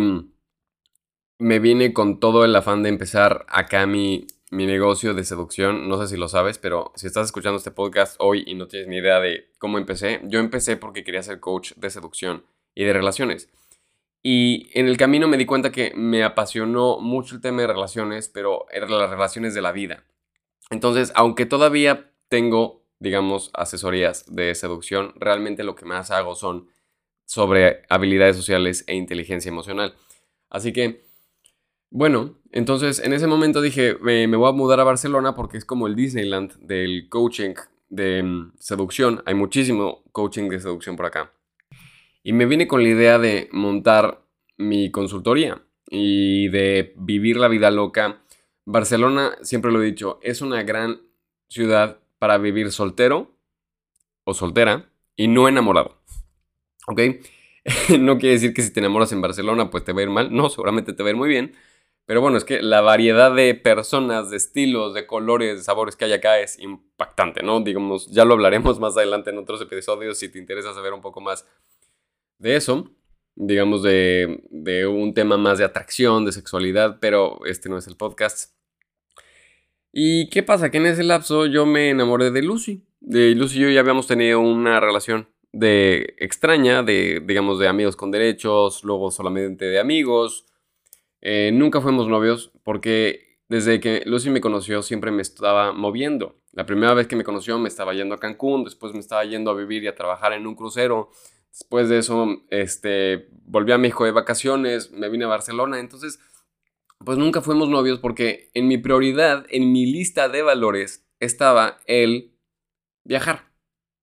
me 1.39 1.59
vine 1.59 1.93
con 1.93 2.19
todo 2.19 2.45
el 2.45 2.55
afán 2.55 2.83
de 2.83 2.89
empezar 2.89 3.45
acá 3.49 3.85
mi, 3.85 4.27
mi 4.51 4.65
negocio 4.65 5.13
de 5.13 5.23
seducción. 5.23 5.87
No 5.87 5.99
sé 5.99 6.07
si 6.07 6.17
lo 6.17 6.27
sabes, 6.27 6.57
pero 6.57 6.91
si 6.95 7.07
estás 7.07 7.25
escuchando 7.27 7.57
este 7.57 7.71
podcast 7.71 8.15
hoy 8.19 8.43
y 8.45 8.55
no 8.55 8.67
tienes 8.67 8.87
ni 8.87 8.97
idea 8.97 9.19
de 9.19 9.51
cómo 9.59 9.77
empecé, 9.77 10.21
yo 10.25 10.39
empecé 10.39 10.77
porque 10.77 11.03
quería 11.03 11.23
ser 11.23 11.39
coach 11.39 11.73
de 11.75 11.89
seducción 11.89 12.45
y 12.75 12.83
de 12.83 12.93
relaciones. 12.93 13.49
Y 14.24 14.69
en 14.74 14.88
el 14.88 14.97
camino 14.97 15.27
me 15.27 15.38
di 15.38 15.45
cuenta 15.45 15.71
que 15.71 15.93
me 15.95 16.24
apasionó 16.24 17.00
mucho 17.00 17.36
el 17.36 17.41
tema 17.41 17.62
de 17.62 17.67
relaciones, 17.67 18.29
pero 18.29 18.65
eran 18.71 18.91
las 18.91 19.09
relaciones 19.09 19.53
de 19.53 19.62
la 19.62 19.71
vida. 19.71 20.03
Entonces, 20.69 21.12
aunque 21.15 21.45
todavía 21.45 22.12
tengo, 22.27 22.83
digamos, 23.00 23.51
asesorías 23.53 24.25
de 24.33 24.53
seducción, 24.55 25.13
realmente 25.15 25.63
lo 25.63 25.75
que 25.75 25.86
más 25.86 26.12
hago 26.12 26.36
son 26.36 26.67
sobre 27.25 27.83
habilidades 27.89 28.36
sociales 28.36 28.83
e 28.88 28.95
inteligencia 28.95 29.50
emocional. 29.50 29.93
Así 30.50 30.74
que, 30.74 31.05
bueno, 31.89 32.38
entonces 32.51 33.00
en 33.00 33.13
ese 33.13 33.27
momento 33.27 33.62
dije, 33.62 33.97
me, 34.01 34.27
voy 34.36 34.50
a 34.50 34.53
mudar 34.53 34.79
a 34.79 34.86
Barcelona 34.86 35.36
porque 35.36 35.57
es 35.57 35.65
como 35.65 35.88
el 35.88 35.95
Disneyland 35.95 36.57
del 36.59 37.07
coaching 37.09 37.53
de 37.89 38.24
mm, 38.24 38.53
seducción. 38.59 39.21
Hay 39.25 39.36
muchísimo 39.36 40.03
coaching 40.12 40.50
de 40.50 40.59
seducción 40.59 40.95
por 40.95 41.05
acá. 41.05 41.31
Y 42.27 42.34
me 42.34 42.46
vine 42.46 42.67
con 42.67 42.84
la 42.84 42.89
idea 42.89 43.19
de 43.19 43.48
montar 43.53 44.22
mi 44.57 44.91
consultoría 44.91 45.62
y 45.89 46.50
de 46.50 46.93
vivir 46.98 47.38
la 47.38 47.48
vida 47.48 47.72
loca. 47.72 48.22
Barcelona, 48.65 49.38
siempre 49.43 49.72
lo 49.72 49.81
he 49.81 49.86
dicho, 49.86 50.19
es 50.22 50.41
una 50.41 50.62
gran 50.63 51.00
ciudad 51.48 52.01
para 52.19 52.38
vivir 52.38 52.74
soltero 52.74 53.31
o 54.25 54.34
soltera 54.34 54.89
y 55.15 55.29
no 55.29 55.48
enamorado. 55.48 56.01
¿Ok? 56.88 57.00
no 57.98 58.17
quiere 58.17 58.34
decir 58.34 58.53
que 58.53 58.62
si 58.62 58.74
te 58.74 58.81
enamoras 58.81 59.13
en 59.13 59.22
Barcelona, 59.22 59.69
pues 59.69 59.86
te 59.86 59.93
va 59.93 60.01
a 60.01 60.03
ir 60.03 60.10
mal. 60.10 60.36
No, 60.36 60.50
seguramente 60.50 60.91
te 60.91 61.03
va 61.03 61.07
a 61.07 61.12
ir 61.12 61.17
muy 61.17 61.29
bien. 61.29 61.55
Pero 62.05 62.19
bueno, 62.19 62.38
es 62.38 62.43
que 62.43 62.62
la 62.62 62.81
variedad 62.81 63.34
de 63.34 63.55
personas, 63.55 64.31
de 64.31 64.36
estilos, 64.36 64.93
de 64.93 65.07
colores, 65.07 65.57
de 65.57 65.63
sabores 65.63 65.96
que 65.96 66.03
hay 66.03 66.12
acá 66.12 66.39
es 66.39 66.60
impactante, 66.60 67.41
¿no? 67.41 67.62
Digamos, 67.62 68.12
ya 68.12 68.25
lo 68.25 68.34
hablaremos 68.34 68.79
más 68.81 68.98
adelante 68.98 69.29
en 69.29 69.38
otros 69.38 69.62
episodios 69.62 70.19
si 70.19 70.27
te 70.27 70.39
interesa 70.39 70.74
saber 70.74 70.91
un 70.91 71.01
poco 71.01 71.22
más 71.22 71.46
de 72.39 72.56
eso, 72.56 72.91
digamos 73.36 73.84
de, 73.84 74.88
un 74.89 75.13
tema 75.13 75.38
más 75.38 75.60
de 75.60 75.65
atracción, 75.65 76.25
de 76.25 76.32
sexualidad, 76.32 76.98
pero 77.00 77.39
este 77.46 77.70
no 77.70 77.77
es 77.77 77.88
el 77.88 77.96
podcast. 77.96 78.53
¿Y 79.91 80.29
qué 80.29 80.44
pasa? 80.44 80.70
Que 80.70 80.77
en 80.77 80.88
ese 80.88 81.03
lapso 81.03 81.46
yo 81.46 81.65
me 81.65 81.89
enamoré 81.89 82.32
de 82.32 82.41
Lucy. 82.41 82.84
De 83.00 83.36
Lucy 83.36 83.60
y 83.60 83.62
yo 83.62 83.70
ya 83.70 83.79
habíamos 83.79 84.08
tenido 84.08 84.39
una 84.39 84.79
relación 84.79 85.29
de 85.53 86.15
extraña, 86.20 86.84
de, 86.84 87.22
digamos, 87.25 87.58
de 87.60 87.67
amigos 87.67 87.96
con 87.96 88.12
derechos, 88.12 88.83
luego 88.83 89.11
solamente 89.11 89.66
de 89.66 89.79
amigos. 89.79 90.46
Eh, 91.22 91.51
nunca 91.53 91.81
fuimos 91.81 92.07
novios 92.07 92.51
porque 92.64 93.40
desde 93.50 93.79
que 93.79 94.03
Lucy 94.05 94.29
me 94.29 94.42
conoció 94.42 94.81
siempre 94.81 95.11
me 95.11 95.22
estaba 95.22 95.72
moviendo. 95.72 96.35
La 96.51 96.66
primera 96.66 96.94
vez 96.94 97.07
que 97.07 97.16
me 97.16 97.24
conoció 97.24 97.57
me 97.59 97.70
estaba 97.70 97.94
yendo 97.94 98.16
a 98.16 98.20
Cancún, 98.20 98.64
después 98.64 98.94
me 98.94 99.00
estaba 99.00 99.24
yendo 99.25 99.51
a 99.51 99.55
vivir 99.55 99.83
y 99.83 99.88
a 99.88 99.96
trabajar 99.96 100.33
en 100.33 100.48
un 100.48 100.55
crucero, 100.55 101.11
Después 101.59 101.89
de 101.89 101.98
eso, 101.98 102.43
este, 102.51 103.29
volví 103.46 103.72
a 103.72 103.79
México 103.79 104.05
de 104.05 104.11
vacaciones, 104.11 104.91
me 104.91 105.09
vine 105.09 105.25
a 105.25 105.29
Barcelona, 105.29 105.79
entonces, 105.79 106.20
pues 107.03 107.17
nunca 107.17 107.41
fuimos 107.41 107.67
novios 107.67 107.98
porque 107.98 108.51
en 108.53 108.67
mi 108.67 108.77
prioridad, 108.77 109.43
en 109.50 109.72
mi 109.72 109.87
lista 109.87 110.29
de 110.29 110.43
valores, 110.43 111.07
estaba 111.20 111.79
el 111.87 112.35
viajar, 113.03 113.51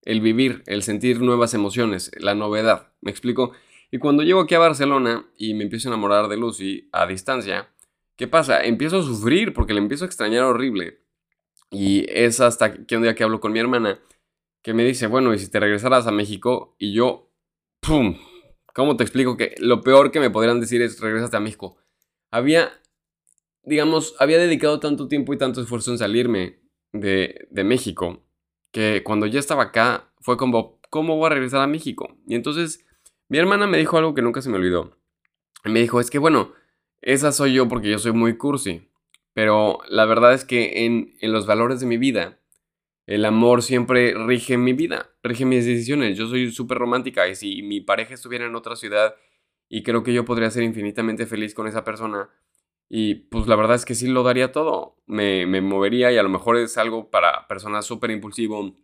el 0.03 0.21
vivir, 0.21 0.65
el 0.67 0.83
sentir 0.83 1.21
nuevas 1.21 1.55
emociones, 1.55 2.11
la 2.19 2.35
novedad, 2.35 2.93
¿me 3.01 3.13
explico? 3.13 3.53
Y 3.93 3.99
cuando 3.99 4.25
llego 4.25 4.41
aquí 4.41 4.57
a 4.57 4.59
Barcelona 4.59 5.25
y 5.37 5.55
me 5.55 5.63
empiezo 5.63 5.89
a 5.89 5.93
enamorar 5.93 6.27
de 6.27 6.37
Lucy 6.37 6.89
a 6.91 7.07
distancia, 7.07 7.69
¿qué 8.17 8.27
pasa? 8.27 8.65
Empiezo 8.65 8.99
a 8.99 9.03
sufrir 9.05 9.55
porque 9.55 9.75
le 9.75 9.79
empiezo 9.79 10.05
a 10.05 10.09
extrañar 10.09 10.43
horrible. 10.43 11.03
Y 11.71 12.05
es 12.09 12.41
hasta 12.41 12.85
que 12.85 12.97
un 12.97 13.05
día 13.05 13.15
que 13.15 13.23
hablo 13.23 13.39
con 13.39 13.53
mi 13.53 13.61
hermana, 13.61 14.01
que 14.61 14.75
me 14.75 14.85
dice, 14.85 15.07
bueno, 15.07 15.33
¿y 15.33 15.39
si 15.39 15.49
te 15.49 15.61
regresaras 15.61 16.09
a 16.09 16.11
México? 16.11 16.75
Y 16.81 16.93
yo 16.93 17.31
¡pum! 17.87 18.17
¿Cómo 18.75 18.97
te 18.97 19.05
explico 19.05 19.37
que 19.37 19.55
lo 19.59 19.81
peor 19.83 20.11
que 20.11 20.21
me 20.21 20.31
podrían 20.31 20.61
decir 20.61 20.83
es 20.83 21.01
regresaste 21.01 21.37
a 21.37 21.41
México? 21.41 21.77
Había, 22.31 22.73
digamos, 23.63 24.17
había 24.19 24.39
dedicado 24.39 24.81
tanto 24.81 25.07
tiempo 25.07 25.33
y 25.33 25.39
tanto 25.39 25.61
esfuerzo 25.61 25.93
en 25.93 25.99
salirme 25.99 26.61
de, 26.93 27.49
México 27.65 28.25
que 28.73 29.03
cuando 29.05 29.27
ya 29.27 29.39
estaba 29.39 29.65
acá 29.65 30.13
fue 30.21 30.37
como, 30.37 30.81
¿cómo 30.91 31.17
voy 31.17 31.27
a 31.27 31.35
regresar 31.35 31.61
a 31.61 31.67
México? 31.67 32.17
Y 32.27 32.35
entonces 32.35 32.85
mi 33.29 33.39
hermana 33.39 33.67
me 33.67 33.79
dijo 33.79 33.97
algo 33.97 34.15
que 34.15 34.23
nunca 34.23 34.43
se 34.43 34.51
me 34.51 34.57
olvidó. 34.57 34.97
Me 35.65 35.81
dijo, 35.81 36.01
es 36.01 36.11
que 36.11 36.19
bueno, 36.19 36.53
esa 37.01 37.33
soy 37.33 37.55
yo 37.55 37.69
porque 37.69 37.91
yo 37.91 37.99
soy 37.99 38.13
muy 38.13 38.37
cursi. 38.37 38.91
Pero 39.35 39.79
la 39.89 40.05
verdad 40.05 40.33
es 40.33 40.45
que 40.45 40.85
en, 40.85 41.15
en 41.21 41.33
los 41.33 41.47
valores 41.47 41.81
de 41.81 41.87
mi 41.87 41.97
vida, 41.97 42.41
el 43.07 43.25
amor 43.25 43.63
siempre 43.63 44.15
rige 44.15 44.57
mi 44.57 44.73
vida, 44.73 45.11
rige 45.23 45.45
mis 45.45 45.67
decisiones. 45.67 46.17
Yo 46.17 46.27
soy 46.27 46.51
súper 46.51 46.79
romántica 46.79 47.29
y 47.29 47.35
si 47.35 47.63
mi 47.63 47.81
pareja 47.81 48.15
estuviera 48.15 48.47
en 48.47 48.55
otra 48.55 48.77
ciudad 48.77 49.15
y 49.69 49.83
creo 49.83 50.03
que 50.03 50.13
yo 50.13 50.25
podría 50.25 50.51
ser 50.51 50.63
infinitamente 50.63 51.27
feliz 51.27 51.55
con 51.55 51.67
esa 51.67 51.85
persona, 51.85 52.31
y 52.89 53.15
pues 53.15 53.47
la 53.47 53.57
verdad 53.57 53.77
es 53.77 53.85
que 53.85 53.95
sí 53.95 54.07
lo 54.09 54.23
daría 54.23 54.53
todo. 54.53 54.97
Me, 55.07 55.47
me 55.47 55.61
movería 55.61 56.13
y 56.13 56.17
a 56.17 56.23
lo 56.23 56.29
mejor 56.29 56.57
es 56.57 56.77
algo 56.79 57.11
para 57.11 57.49
personas 57.49 57.87
súper 57.87 58.11
impulsivo 58.11 58.77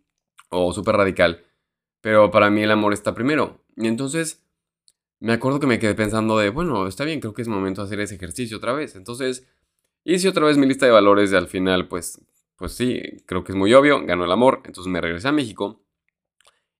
o 0.49 0.73
súper 0.73 0.95
radical. 0.95 1.45
Pero 2.01 2.31
para 2.31 2.49
mí 2.49 2.63
el 2.63 2.71
amor 2.71 2.93
está 2.93 3.13
primero. 3.13 3.63
Y 3.77 3.87
entonces 3.87 4.43
me 5.19 5.33
acuerdo 5.33 5.59
que 5.59 5.67
me 5.67 5.79
quedé 5.79 5.93
pensando 5.93 6.37
de, 6.37 6.49
bueno, 6.49 6.87
está 6.87 7.05
bien, 7.05 7.19
creo 7.19 7.33
que 7.33 7.43
es 7.43 7.47
momento 7.47 7.81
de 7.81 7.85
hacer 7.85 7.99
ese 7.99 8.15
ejercicio 8.15 8.57
otra 8.57 8.73
vez. 8.73 8.95
Entonces 8.95 9.47
hice 10.03 10.27
otra 10.27 10.45
vez 10.45 10.57
mi 10.57 10.65
lista 10.65 10.85
de 10.85 10.91
valores 10.91 11.31
y 11.31 11.35
al 11.35 11.47
final 11.47 11.87
pues 11.87 12.19
pues 12.61 12.73
sí, 12.73 13.01
creo 13.25 13.43
que 13.43 13.53
es 13.53 13.57
muy 13.57 13.73
obvio, 13.73 14.05
ganó 14.05 14.23
el 14.23 14.31
amor, 14.31 14.61
entonces 14.65 14.91
me 14.91 15.01
regresé 15.01 15.27
a 15.27 15.31
México 15.31 15.81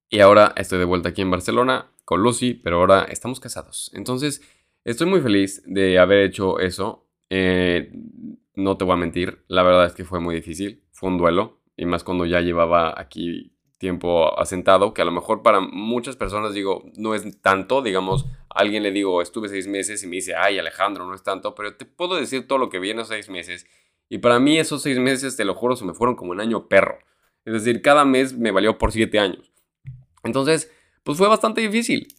y 0.09 0.19
ahora 0.19 0.53
estoy 0.55 0.77
de 0.77 0.85
vuelta 0.85 1.09
aquí 1.09 1.23
en 1.23 1.31
Barcelona 1.31 1.89
con 2.05 2.21
Lucy, 2.21 2.53
pero 2.53 2.77
ahora 2.77 3.07
estamos 3.09 3.39
casados. 3.39 3.89
Entonces, 3.95 4.43
estoy 4.83 5.07
muy 5.07 5.21
feliz 5.21 5.63
de 5.65 5.97
haber 5.97 6.19
hecho 6.19 6.59
eso. 6.59 7.07
Eh, 7.31 7.91
no 8.53 8.77
te 8.77 8.85
voy 8.85 8.93
a 8.93 8.97
mentir, 8.97 9.43
la 9.47 9.63
verdad 9.63 9.87
es 9.87 9.93
que 9.93 10.05
fue 10.05 10.19
muy 10.19 10.35
difícil, 10.35 10.83
fue 10.91 11.09
un 11.09 11.17
duelo, 11.17 11.63
y 11.75 11.85
más 11.85 12.03
cuando 12.03 12.27
ya 12.27 12.41
llevaba 12.41 12.93
aquí 12.95 13.55
tiempo 13.79 14.39
asentado, 14.39 14.93
que 14.93 15.01
a 15.01 15.05
lo 15.05 15.11
mejor 15.11 15.41
para 15.41 15.61
muchas 15.61 16.15
personas 16.15 16.53
digo, 16.53 16.83
no 16.95 17.15
es 17.15 17.41
tanto, 17.41 17.81
digamos, 17.81 18.27
alguien 18.49 18.83
le 18.83 18.91
digo, 18.91 19.19
estuve 19.23 19.49
seis 19.49 19.65
meses 19.65 20.03
y 20.03 20.07
me 20.07 20.17
dice, 20.17 20.35
ay 20.35 20.59
Alejandro, 20.59 21.07
no 21.07 21.15
es 21.15 21.23
tanto, 21.23 21.55
pero 21.55 21.75
te 21.75 21.85
puedo 21.85 22.17
decir 22.17 22.47
todo 22.47 22.59
lo 22.59 22.69
que 22.69 22.77
viene 22.77 23.03
seis 23.03 23.29
meses 23.29 23.65
y 24.11 24.17
para 24.17 24.41
mí 24.41 24.59
esos 24.59 24.81
seis 24.81 24.99
meses, 24.99 25.37
te 25.37 25.45
lo 25.45 25.55
juro, 25.55 25.77
se 25.77 25.85
me 25.85 25.93
fueron 25.93 26.17
como 26.17 26.31
un 26.31 26.41
año 26.41 26.67
perro. 26.67 26.99
Es 27.45 27.53
decir, 27.53 27.81
cada 27.81 28.03
mes 28.03 28.37
me 28.37 28.51
valió 28.51 28.77
por 28.77 28.91
siete 28.91 29.19
años. 29.19 29.53
Entonces, 30.25 30.69
pues 31.03 31.17
fue 31.17 31.29
bastante 31.29 31.61
difícil. 31.61 32.09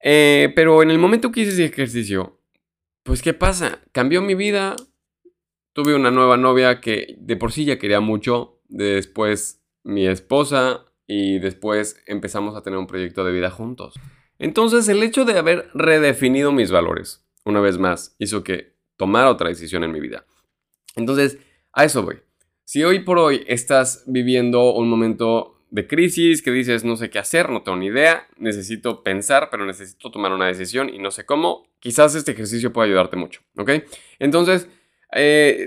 Eh, 0.00 0.52
pero 0.54 0.80
en 0.84 0.92
el 0.92 0.98
momento 1.00 1.32
que 1.32 1.40
hice 1.40 1.50
ese 1.50 1.64
ejercicio, 1.64 2.38
pues 3.02 3.20
¿qué 3.20 3.34
pasa? 3.34 3.80
Cambió 3.90 4.22
mi 4.22 4.36
vida. 4.36 4.76
Tuve 5.72 5.96
una 5.96 6.12
nueva 6.12 6.36
novia 6.36 6.80
que 6.80 7.16
de 7.18 7.34
por 7.34 7.50
sí 7.50 7.64
ya 7.64 7.80
quería 7.80 7.98
mucho. 7.98 8.60
Después 8.68 9.64
mi 9.82 10.06
esposa 10.06 10.86
y 11.04 11.40
después 11.40 12.00
empezamos 12.06 12.54
a 12.54 12.62
tener 12.62 12.78
un 12.78 12.86
proyecto 12.86 13.24
de 13.24 13.32
vida 13.32 13.50
juntos. 13.50 13.94
Entonces 14.38 14.88
el 14.88 15.02
hecho 15.02 15.24
de 15.24 15.36
haber 15.36 15.68
redefinido 15.74 16.52
mis 16.52 16.70
valores, 16.70 17.26
una 17.44 17.58
vez 17.58 17.76
más, 17.76 18.14
hizo 18.20 18.44
que 18.44 18.76
tomara 18.96 19.32
otra 19.32 19.48
decisión 19.48 19.82
en 19.82 19.90
mi 19.90 19.98
vida. 19.98 20.26
Entonces, 20.96 21.38
a 21.72 21.84
eso 21.84 22.02
voy. 22.02 22.20
Si 22.64 22.84
hoy 22.84 23.00
por 23.00 23.18
hoy 23.18 23.44
estás 23.48 24.04
viviendo 24.06 24.72
un 24.74 24.88
momento 24.88 25.60
de 25.70 25.86
crisis, 25.86 26.42
que 26.42 26.50
dices 26.50 26.84
no 26.84 26.96
sé 26.96 27.10
qué 27.10 27.18
hacer, 27.18 27.50
no 27.50 27.62
tengo 27.62 27.78
ni 27.78 27.86
idea, 27.86 28.26
necesito 28.36 29.02
pensar, 29.02 29.48
pero 29.50 29.64
necesito 29.64 30.10
tomar 30.10 30.32
una 30.32 30.46
decisión 30.46 30.88
y 30.88 30.98
no 30.98 31.10
sé 31.10 31.24
cómo, 31.24 31.66
quizás 31.78 32.14
este 32.14 32.32
ejercicio 32.32 32.72
pueda 32.72 32.86
ayudarte 32.86 33.16
mucho, 33.16 33.40
¿ok? 33.56 33.70
Entonces, 34.18 34.68
eh, 35.12 35.66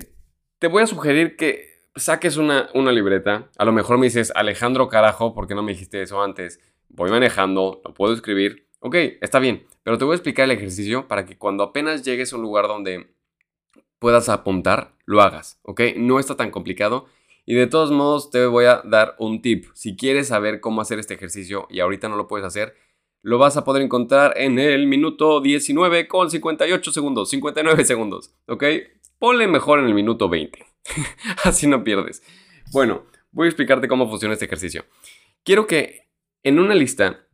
te 0.59 0.67
voy 0.67 0.83
a 0.83 0.87
sugerir 0.87 1.35
que 1.35 1.73
saques 1.95 2.37
una, 2.37 2.69
una 2.73 2.91
libreta. 2.91 3.49
A 3.57 3.65
lo 3.65 3.71
mejor 3.71 3.97
me 3.97 4.05
dices, 4.05 4.31
Alejandro 4.35 4.87
carajo, 4.87 5.33
¿por 5.33 5.47
qué 5.47 5.55
no 5.55 5.63
me 5.63 5.73
dijiste 5.73 6.01
eso 6.01 6.21
antes? 6.21 6.59
Voy 6.89 7.09
manejando, 7.09 7.81
no 7.83 7.93
puedo 7.93 8.13
escribir. 8.13 8.67
Ok, 8.79 8.95
está 9.21 9.39
bien, 9.39 9.65
pero 9.83 9.97
te 9.97 10.03
voy 10.03 10.13
a 10.13 10.15
explicar 10.15 10.45
el 10.45 10.51
ejercicio 10.51 11.07
para 11.07 11.25
que 11.25 11.37
cuando 11.37 11.63
apenas 11.63 12.03
llegues 12.03 12.33
a 12.33 12.35
un 12.35 12.41
lugar 12.41 12.67
donde 12.67 13.12
puedas 14.03 14.27
apuntar, 14.27 14.97
lo 15.05 15.21
hagas, 15.21 15.61
¿ok? 15.63 15.79
No 15.95 16.19
está 16.19 16.35
tan 16.35 16.51
complicado. 16.51 17.05
Y 17.45 17.55
de 17.55 17.67
todos 17.67 17.89
modos 17.89 18.31
te 18.31 18.45
voy 18.47 18.65
a 18.65 18.81
dar 18.83 19.15
un 19.17 19.41
tip. 19.41 19.67
Si 19.75 19.95
quieres 19.95 20.27
saber 20.27 20.59
cómo 20.59 20.81
hacer 20.81 20.99
este 20.99 21.13
ejercicio 21.13 21.67
y 21.69 21.79
ahorita 21.79 22.09
no 22.09 22.17
lo 22.17 22.27
puedes 22.27 22.45
hacer, 22.45 22.75
lo 23.21 23.37
vas 23.37 23.55
a 23.55 23.63
poder 23.63 23.81
encontrar 23.81 24.33
en 24.35 24.59
el 24.59 24.87
minuto 24.87 25.39
19 25.39 26.09
con 26.09 26.29
58 26.29 26.91
segundos, 26.91 27.29
59 27.29 27.85
segundos, 27.85 28.35
¿ok? 28.49 28.65
Ponle 29.19 29.47
mejor 29.47 29.79
en 29.79 29.85
el 29.85 29.93
minuto 29.93 30.27
20. 30.27 30.65
Así 31.45 31.67
no 31.67 31.85
pierdes. 31.85 32.23
Bueno, 32.73 33.05
voy 33.31 33.45
a 33.45 33.49
explicarte 33.51 33.87
cómo 33.87 34.09
funciona 34.09 34.33
este 34.33 34.45
ejercicio. 34.45 34.83
Quiero 35.45 35.65
que 35.65 36.09
en 36.43 36.59
una 36.59 36.75
lista, 36.75 37.25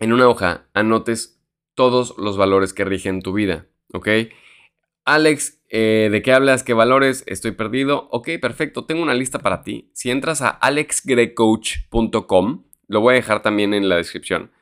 en 0.00 0.12
una 0.12 0.28
hoja, 0.28 0.68
anotes 0.74 1.40
todos 1.76 2.16
los 2.18 2.36
valores 2.36 2.72
que 2.72 2.84
rigen 2.84 3.22
tu 3.22 3.32
vida, 3.34 3.68
¿ok? 3.92 4.08
Alex, 5.08 5.60
eh, 5.70 6.10
¿de 6.12 6.20
qué 6.20 6.34
hablas? 6.34 6.62
¿Qué 6.62 6.74
valores? 6.74 7.24
Estoy 7.26 7.52
perdido. 7.52 8.08
Ok, 8.10 8.28
perfecto. 8.42 8.84
Tengo 8.84 9.02
una 9.02 9.14
lista 9.14 9.38
para 9.38 9.62
ti. 9.62 9.90
Si 9.94 10.10
entras 10.10 10.42
a 10.42 10.50
alexgrecoach.com, 10.50 12.64
lo 12.88 13.00
voy 13.00 13.12
a 13.12 13.16
dejar 13.16 13.40
también 13.40 13.72
en 13.72 13.88
la 13.88 13.96
descripción. 13.96 14.52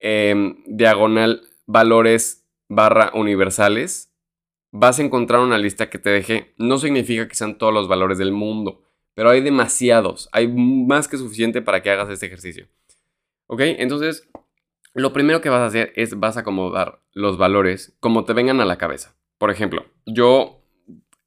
Em, 0.00 0.64
diagonal 0.64 1.42
valores 1.66 2.48
barra 2.70 3.10
universales, 3.12 4.10
vas 4.70 5.00
a 5.00 5.02
encontrar 5.02 5.40
una 5.40 5.58
lista 5.58 5.90
que 5.90 5.98
te 5.98 6.08
deje. 6.08 6.54
No 6.56 6.78
significa 6.78 7.28
que 7.28 7.34
sean 7.34 7.58
todos 7.58 7.74
los 7.74 7.88
valores 7.88 8.16
del 8.16 8.32
mundo, 8.32 8.84
pero 9.12 9.28
hay 9.28 9.42
demasiados. 9.42 10.30
Hay 10.32 10.48
más 10.48 11.08
que 11.08 11.18
suficiente 11.18 11.60
para 11.60 11.82
que 11.82 11.90
hagas 11.90 12.08
este 12.08 12.24
ejercicio. 12.24 12.68
¿Ok? 13.48 13.60
Entonces, 13.60 14.30
lo 14.94 15.12
primero 15.12 15.42
que 15.42 15.50
vas 15.50 15.60
a 15.60 15.66
hacer 15.66 15.92
es 15.94 16.18
vas 16.18 16.38
a 16.38 16.40
acomodar 16.40 17.02
los 17.12 17.36
valores 17.36 17.94
como 18.00 18.24
te 18.24 18.32
vengan 18.32 18.62
a 18.62 18.64
la 18.64 18.78
cabeza. 18.78 19.17
Por 19.38 19.50
ejemplo, 19.50 19.86
yo 20.04 20.62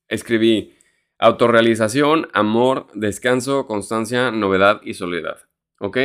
escribí 0.07 0.75
autorrealización, 1.17 2.27
amor, 2.33 2.87
descanso, 2.93 3.65
constancia, 3.65 4.31
novedad 4.31 4.81
y 4.83 4.95
soledad. 4.95 5.37
¿Ok? 5.79 5.97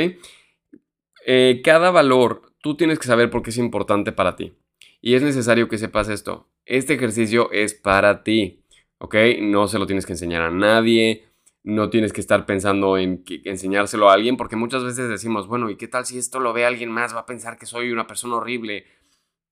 Eh, 1.27 1.61
cada 1.65 1.91
valor 1.91 2.53
tú 2.63 2.77
tienes 2.77 2.99
que 2.99 3.07
saber 3.07 3.31
por 3.31 3.43
qué 3.43 3.51
es 3.51 3.59
importante 3.59 4.13
para 4.13 4.37
ti. 4.37 4.55
Y 5.01 5.15
es 5.15 5.23
necesario 5.23 5.69
que 5.69 5.79
sepas 5.79 6.09
esto. 6.09 6.49
Este 6.65 6.95
ejercicio 6.95 7.51
es 7.51 7.75
para 7.75 8.23
ti. 8.23 8.63
¿Ok? 8.99 9.17
No 9.41 9.67
se 9.69 9.79
lo 9.79 9.87
tienes 9.87 10.07
que 10.07 10.13
enseñar 10.13 10.43
a 10.43 10.51
nadie. 10.51 11.25
No 11.65 11.91
tienes 11.91 12.13
que 12.13 12.21
estar 12.21 12.47
pensando 12.47 12.97
en 12.97 13.25
enseñárselo 13.45 14.09
a 14.09 14.13
alguien 14.13 14.37
porque 14.37 14.55
muchas 14.55 14.85
veces 14.85 15.09
decimos, 15.09 15.49
bueno, 15.49 15.69
¿y 15.69 15.77
qué 15.77 15.89
tal 15.89 16.07
si 16.07 16.17
esto 16.19 16.39
lo 16.39 16.53
ve 16.53 16.65
alguien 16.65 16.91
más? 16.91 17.15
Va 17.15 17.21
a 17.21 17.27
pensar 17.27 17.59
que 17.59 17.67
soy 17.67 17.91
una 17.91 18.07
persona 18.07 18.37
horrible 18.37 18.85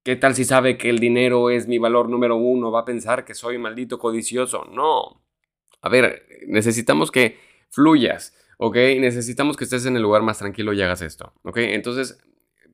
¿Qué 0.05 0.17
tal 0.17 0.35
si 0.35 0.45
sabe 0.45 0.77
que 0.77 0.91
el 0.91 0.99
dinero 0.99 1.49
es 1.49 1.67
mi 1.67 1.79
valor 1.79 2.11
número 2.11 2.37
uno? 2.37 2.71
¿Va 2.71 2.81
a 2.81 2.85
pensar 2.85 3.25
que 3.25 3.33
soy 3.33 3.57
maldito 3.57 3.99
codicioso? 3.99 4.67
No. 4.67 5.25
A 5.81 5.89
ver, 5.89 6.27
necesitamos 6.47 7.11
que 7.11 7.39
fluyas, 7.71 8.37
¿ok? 8.59 8.77
Necesitamos 9.01 9.57
que 9.57 9.65
estés 9.65 9.87
en 9.87 9.97
el 9.97 10.03
lugar 10.03 10.21
más 10.21 10.39
tranquilo 10.39 10.75
y 10.75 10.83
hagas 10.83 11.01
esto, 11.01 11.33
¿ok? 11.43 11.57
Entonces, 11.57 12.23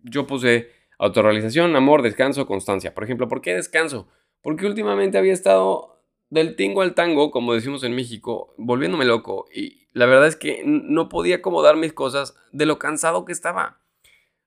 yo 0.02 0.26
puse 0.26 0.72
autorrealización, 0.98 1.76
amor, 1.76 2.02
descanso, 2.02 2.48
constancia. 2.48 2.94
Por 2.94 3.04
ejemplo, 3.04 3.28
¿por 3.28 3.42
qué 3.42 3.54
descanso? 3.54 4.08
Porque 4.42 4.66
últimamente 4.66 5.16
había 5.16 5.32
estado 5.32 6.02
del 6.30 6.56
tingo 6.56 6.82
al 6.82 6.94
tango, 6.94 7.30
como 7.30 7.54
decimos 7.54 7.84
en 7.84 7.94
México, 7.94 8.54
volviéndome 8.58 9.04
loco. 9.04 9.46
Y 9.54 9.86
la 9.92 10.06
verdad 10.06 10.26
es 10.26 10.34
que 10.34 10.64
no 10.64 11.08
podía 11.08 11.36
acomodar 11.36 11.76
mis 11.76 11.92
cosas 11.92 12.34
de 12.50 12.66
lo 12.66 12.80
cansado 12.80 13.24
que 13.24 13.32
estaba. 13.32 13.78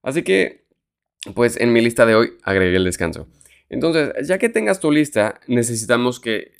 Así 0.01 0.23
que 0.23 0.62
pues 1.35 1.57
en 1.57 1.73
mi 1.73 1.81
lista 1.81 2.05
de 2.05 2.15
hoy 2.15 2.33
agregué 2.43 2.77
el 2.77 2.83
descanso. 2.83 3.27
Entonces, 3.69 4.27
ya 4.27 4.37
que 4.37 4.49
tengas 4.49 4.79
tu 4.79 4.91
lista, 4.91 5.39
necesitamos 5.47 6.19
que 6.19 6.51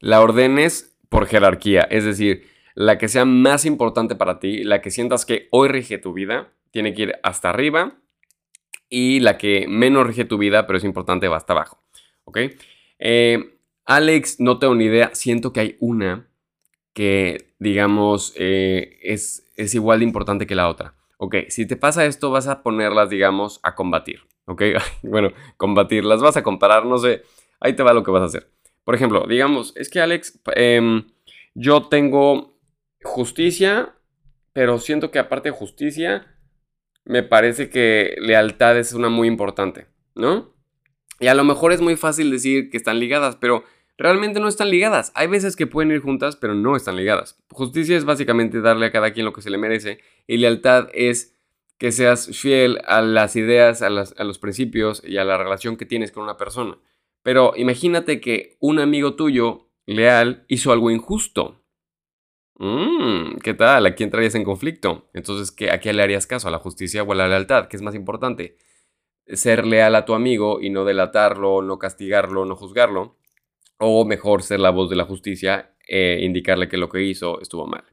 la 0.00 0.20
ordenes 0.20 0.96
por 1.08 1.26
jerarquía, 1.26 1.82
es 1.82 2.04
decir, 2.04 2.46
la 2.74 2.98
que 2.98 3.08
sea 3.08 3.24
más 3.24 3.64
importante 3.64 4.14
para 4.16 4.38
ti, 4.38 4.62
la 4.62 4.82
que 4.82 4.90
sientas 4.90 5.24
que 5.24 5.48
hoy 5.50 5.68
rige 5.68 5.98
tu 5.98 6.12
vida, 6.12 6.52
tiene 6.70 6.92
que 6.94 7.02
ir 7.02 7.14
hasta 7.22 7.48
arriba 7.48 7.98
y 8.90 9.20
la 9.20 9.38
que 9.38 9.66
menos 9.66 10.06
rige 10.06 10.24
tu 10.24 10.36
vida, 10.36 10.66
pero 10.66 10.76
es 10.76 10.84
importante, 10.84 11.28
va 11.28 11.38
hasta 11.38 11.54
abajo. 11.54 11.82
¿Ok? 12.24 12.38
Eh, 12.98 13.58
Alex, 13.86 14.40
no 14.40 14.58
tengo 14.58 14.74
ni 14.74 14.84
idea, 14.84 15.10
siento 15.14 15.52
que 15.52 15.60
hay 15.60 15.76
una 15.80 16.28
que, 16.92 17.54
digamos, 17.58 18.34
eh, 18.36 18.98
es, 19.02 19.50
es 19.56 19.74
igual 19.74 20.00
de 20.00 20.04
importante 20.04 20.46
que 20.46 20.54
la 20.54 20.68
otra. 20.68 20.95
Ok, 21.18 21.36
si 21.48 21.66
te 21.66 21.76
pasa 21.76 22.04
esto, 22.04 22.30
vas 22.30 22.46
a 22.46 22.62
ponerlas, 22.62 23.10
digamos, 23.10 23.60
a 23.62 23.74
combatir. 23.74 24.20
Ok, 24.46 24.62
bueno, 25.02 25.32
combatirlas, 25.56 26.20
vas 26.20 26.36
a 26.36 26.42
comparar, 26.42 26.86
no 26.86 26.98
sé, 26.98 27.22
ahí 27.60 27.74
te 27.74 27.82
va 27.82 27.94
lo 27.94 28.02
que 28.02 28.10
vas 28.10 28.22
a 28.22 28.26
hacer. 28.26 28.50
Por 28.84 28.94
ejemplo, 28.94 29.26
digamos, 29.28 29.72
es 29.76 29.88
que 29.88 30.00
Alex, 30.00 30.40
em, 30.54 31.06
yo 31.54 31.88
tengo 31.88 32.56
justicia, 33.02 33.94
pero 34.52 34.78
siento 34.78 35.10
que 35.10 35.18
aparte 35.18 35.50
de 35.50 35.56
justicia, 35.56 36.36
me 37.04 37.22
parece 37.22 37.70
que 37.70 38.14
lealtad 38.18 38.78
es 38.78 38.92
una 38.92 39.08
muy 39.08 39.28
importante, 39.28 39.86
¿no? 40.14 40.54
Y 41.18 41.28
a 41.28 41.34
lo 41.34 41.44
mejor 41.44 41.72
es 41.72 41.80
muy 41.80 41.96
fácil 41.96 42.30
decir 42.30 42.68
que 42.68 42.76
están 42.76 43.00
ligadas, 43.00 43.36
pero 43.36 43.64
realmente 43.98 44.40
no 44.40 44.48
están 44.48 44.70
ligadas. 44.70 45.12
Hay 45.14 45.26
veces 45.26 45.56
que 45.56 45.66
pueden 45.66 45.90
ir 45.90 46.00
juntas, 46.00 46.36
pero 46.36 46.54
no 46.54 46.76
están 46.76 46.96
ligadas. 46.96 47.38
Justicia 47.50 47.96
es 47.96 48.04
básicamente 48.04 48.60
darle 48.60 48.86
a 48.86 48.92
cada 48.92 49.12
quien 49.12 49.26
lo 49.26 49.32
que 49.32 49.42
se 49.42 49.50
le 49.50 49.58
merece 49.58 50.00
y 50.26 50.36
lealtad 50.36 50.88
es 50.92 51.34
que 51.78 51.92
seas 51.92 52.28
fiel 52.36 52.80
a 52.86 53.02
las 53.02 53.36
ideas, 53.36 53.82
a, 53.82 53.90
los 53.90 54.38
principios 54.38 55.02
y 55.04 55.18
a 55.18 55.24
la 55.24 55.36
relación 55.36 55.76
que 55.76 55.86
tienes 55.86 56.10
con 56.10 56.22
una 56.22 56.36
persona. 56.36 56.78
Pero 57.22 57.52
imagínate 57.56 58.20
que 58.20 58.56
un 58.60 58.78
amigo 58.78 59.14
tuyo, 59.14 59.68
leal, 59.84 60.44
hizo 60.48 60.72
algo 60.72 60.90
injusto. 60.90 61.62
Mm, 62.58 63.36
¿Qué 63.42 63.52
tal? 63.52 63.84
¿A 63.84 63.94
quién 63.94 64.10
traías 64.10 64.34
en 64.34 64.44
conflicto? 64.44 65.10
Entonces, 65.12 65.50
¿qué, 65.52 65.70
¿a 65.70 65.80
qué 65.80 65.92
le 65.92 66.02
harías 66.02 66.26
caso? 66.26 66.48
¿A 66.48 66.50
la 66.50 66.58
justicia 66.58 67.02
o 67.02 67.12
a 67.12 67.14
la 67.14 67.28
lealtad? 67.28 67.68
¿Qué 67.68 67.76
es 67.76 67.82
más 67.82 67.94
importante? 67.94 68.56
Ser 69.26 69.66
leal 69.66 69.94
a 69.96 70.06
tu 70.06 70.14
amigo 70.14 70.62
y 70.62 70.70
no 70.70 70.84
delatarlo, 70.84 71.60
no 71.60 71.78
castigarlo, 71.78 72.46
no 72.46 72.56
juzgarlo 72.56 73.16
o 73.78 74.04
mejor 74.04 74.42
ser 74.42 74.60
la 74.60 74.70
voz 74.70 74.90
de 74.90 74.96
la 74.96 75.04
justicia 75.04 75.74
e 75.86 76.20
indicarle 76.22 76.68
que 76.68 76.76
lo 76.76 76.88
que 76.88 77.02
hizo 77.02 77.40
estuvo 77.40 77.66
mal. 77.66 77.84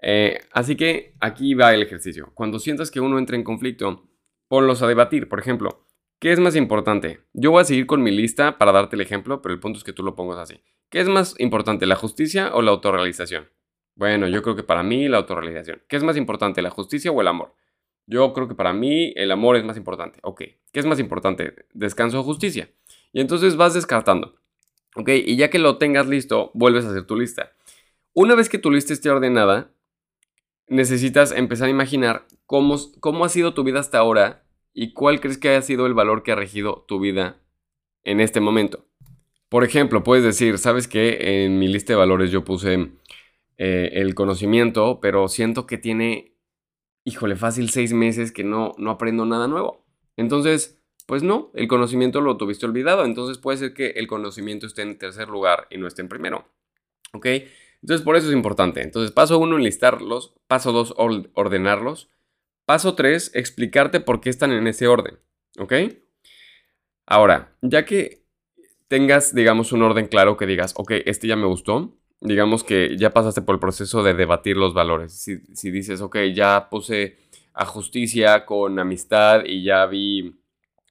Eh, 0.00 0.40
así 0.52 0.76
que 0.76 1.14
aquí 1.20 1.54
va 1.54 1.74
el 1.74 1.82
ejercicio. 1.82 2.30
Cuando 2.34 2.58
sientas 2.58 2.90
que 2.90 3.00
uno 3.00 3.18
entra 3.18 3.36
en 3.36 3.44
conflicto, 3.44 4.08
ponlos 4.48 4.82
a 4.82 4.86
debatir. 4.86 5.28
Por 5.28 5.40
ejemplo, 5.40 5.86
¿qué 6.18 6.32
es 6.32 6.40
más 6.40 6.56
importante? 6.56 7.20
Yo 7.32 7.50
voy 7.50 7.62
a 7.62 7.64
seguir 7.64 7.86
con 7.86 8.02
mi 8.02 8.10
lista 8.10 8.58
para 8.58 8.72
darte 8.72 8.96
el 8.96 9.02
ejemplo, 9.02 9.42
pero 9.42 9.54
el 9.54 9.60
punto 9.60 9.78
es 9.78 9.84
que 9.84 9.92
tú 9.92 10.02
lo 10.02 10.14
pongas 10.14 10.38
así. 10.38 10.60
¿Qué 10.90 11.00
es 11.00 11.08
más 11.08 11.34
importante, 11.38 11.86
la 11.86 11.96
justicia 11.96 12.54
o 12.54 12.62
la 12.62 12.70
autorrealización? 12.70 13.48
Bueno, 13.94 14.28
yo 14.28 14.42
creo 14.42 14.56
que 14.56 14.62
para 14.62 14.82
mí 14.82 15.08
la 15.08 15.18
autorrealización. 15.18 15.82
¿Qué 15.88 15.96
es 15.96 16.04
más 16.04 16.16
importante, 16.16 16.62
la 16.62 16.70
justicia 16.70 17.10
o 17.10 17.20
el 17.20 17.28
amor? 17.28 17.54
Yo 18.06 18.32
creo 18.32 18.48
que 18.48 18.54
para 18.54 18.72
mí 18.72 19.12
el 19.16 19.30
amor 19.30 19.56
es 19.56 19.64
más 19.64 19.76
importante. 19.76 20.18
Ok, 20.22 20.42
¿qué 20.72 20.80
es 20.80 20.86
más 20.86 20.98
importante, 20.98 21.66
descanso 21.74 22.20
o 22.20 22.22
justicia? 22.22 22.70
Y 23.12 23.20
entonces 23.20 23.56
vas 23.56 23.74
descartando. 23.74 24.37
¿Ok? 24.98 25.10
Y 25.10 25.36
ya 25.36 25.48
que 25.48 25.60
lo 25.60 25.78
tengas 25.78 26.08
listo, 26.08 26.50
vuelves 26.54 26.84
a 26.84 26.90
hacer 26.90 27.06
tu 27.06 27.14
lista. 27.14 27.52
Una 28.14 28.34
vez 28.34 28.48
que 28.48 28.58
tu 28.58 28.68
lista 28.72 28.92
esté 28.92 29.08
ordenada, 29.10 29.70
necesitas 30.66 31.30
empezar 31.30 31.68
a 31.68 31.70
imaginar 31.70 32.26
cómo, 32.46 32.76
cómo 32.98 33.24
ha 33.24 33.28
sido 33.28 33.54
tu 33.54 33.62
vida 33.62 33.78
hasta 33.78 33.98
ahora 33.98 34.42
y 34.74 34.94
cuál 34.94 35.20
crees 35.20 35.38
que 35.38 35.50
haya 35.50 35.62
sido 35.62 35.86
el 35.86 35.94
valor 35.94 36.24
que 36.24 36.32
ha 36.32 36.34
regido 36.34 36.84
tu 36.88 36.98
vida 36.98 37.40
en 38.02 38.18
este 38.18 38.40
momento. 38.40 38.86
Por 39.48 39.62
ejemplo, 39.62 40.02
puedes 40.02 40.24
decir, 40.24 40.58
¿sabes 40.58 40.88
qué? 40.88 41.44
En 41.44 41.60
mi 41.60 41.68
lista 41.68 41.92
de 41.92 41.98
valores 41.98 42.32
yo 42.32 42.42
puse 42.42 42.90
eh, 43.56 43.90
el 43.92 44.16
conocimiento, 44.16 44.98
pero 45.00 45.28
siento 45.28 45.64
que 45.64 45.78
tiene, 45.78 46.32
híjole, 47.04 47.36
fácil 47.36 47.70
seis 47.70 47.92
meses 47.92 48.32
que 48.32 48.42
no, 48.42 48.74
no 48.78 48.90
aprendo 48.90 49.24
nada 49.26 49.46
nuevo. 49.46 49.84
Entonces, 50.16 50.77
pues 51.08 51.22
no, 51.22 51.50
el 51.54 51.68
conocimiento 51.68 52.20
lo 52.20 52.36
tuviste 52.36 52.66
olvidado, 52.66 53.06
entonces 53.06 53.38
puede 53.38 53.56
ser 53.56 53.72
que 53.72 53.92
el 53.92 54.06
conocimiento 54.06 54.66
esté 54.66 54.82
en 54.82 54.98
tercer 54.98 55.28
lugar 55.28 55.66
y 55.70 55.78
no 55.78 55.86
esté 55.86 56.02
en 56.02 56.08
primero. 56.10 56.46
¿Ok? 57.14 57.26
Entonces 57.80 58.04
por 58.04 58.14
eso 58.16 58.26
es 58.26 58.34
importante. 58.34 58.82
Entonces 58.82 59.10
paso 59.10 59.38
uno, 59.38 59.56
enlistarlos. 59.56 60.34
Paso 60.48 60.70
dos, 60.70 60.92
ordenarlos. 60.98 62.10
Paso 62.66 62.94
tres, 62.94 63.30
explicarte 63.32 64.00
por 64.00 64.20
qué 64.20 64.28
están 64.28 64.52
en 64.52 64.66
ese 64.66 64.86
orden. 64.86 65.18
¿Ok? 65.58 65.72
Ahora, 67.06 67.56
ya 67.62 67.86
que 67.86 68.26
tengas, 68.88 69.34
digamos, 69.34 69.72
un 69.72 69.84
orden 69.84 70.08
claro 70.08 70.36
que 70.36 70.44
digas, 70.44 70.74
ok, 70.76 70.92
este 71.06 71.26
ya 71.26 71.36
me 71.36 71.46
gustó, 71.46 71.96
digamos 72.20 72.64
que 72.64 72.98
ya 72.98 73.14
pasaste 73.14 73.40
por 73.40 73.54
el 73.54 73.60
proceso 73.60 74.02
de 74.02 74.12
debatir 74.12 74.58
los 74.58 74.74
valores. 74.74 75.18
Si, 75.18 75.38
si 75.54 75.70
dices, 75.70 76.02
ok, 76.02 76.18
ya 76.34 76.68
puse 76.68 77.16
a 77.54 77.64
justicia 77.64 78.44
con 78.44 78.78
amistad 78.78 79.46
y 79.46 79.64
ya 79.64 79.86
vi 79.86 80.37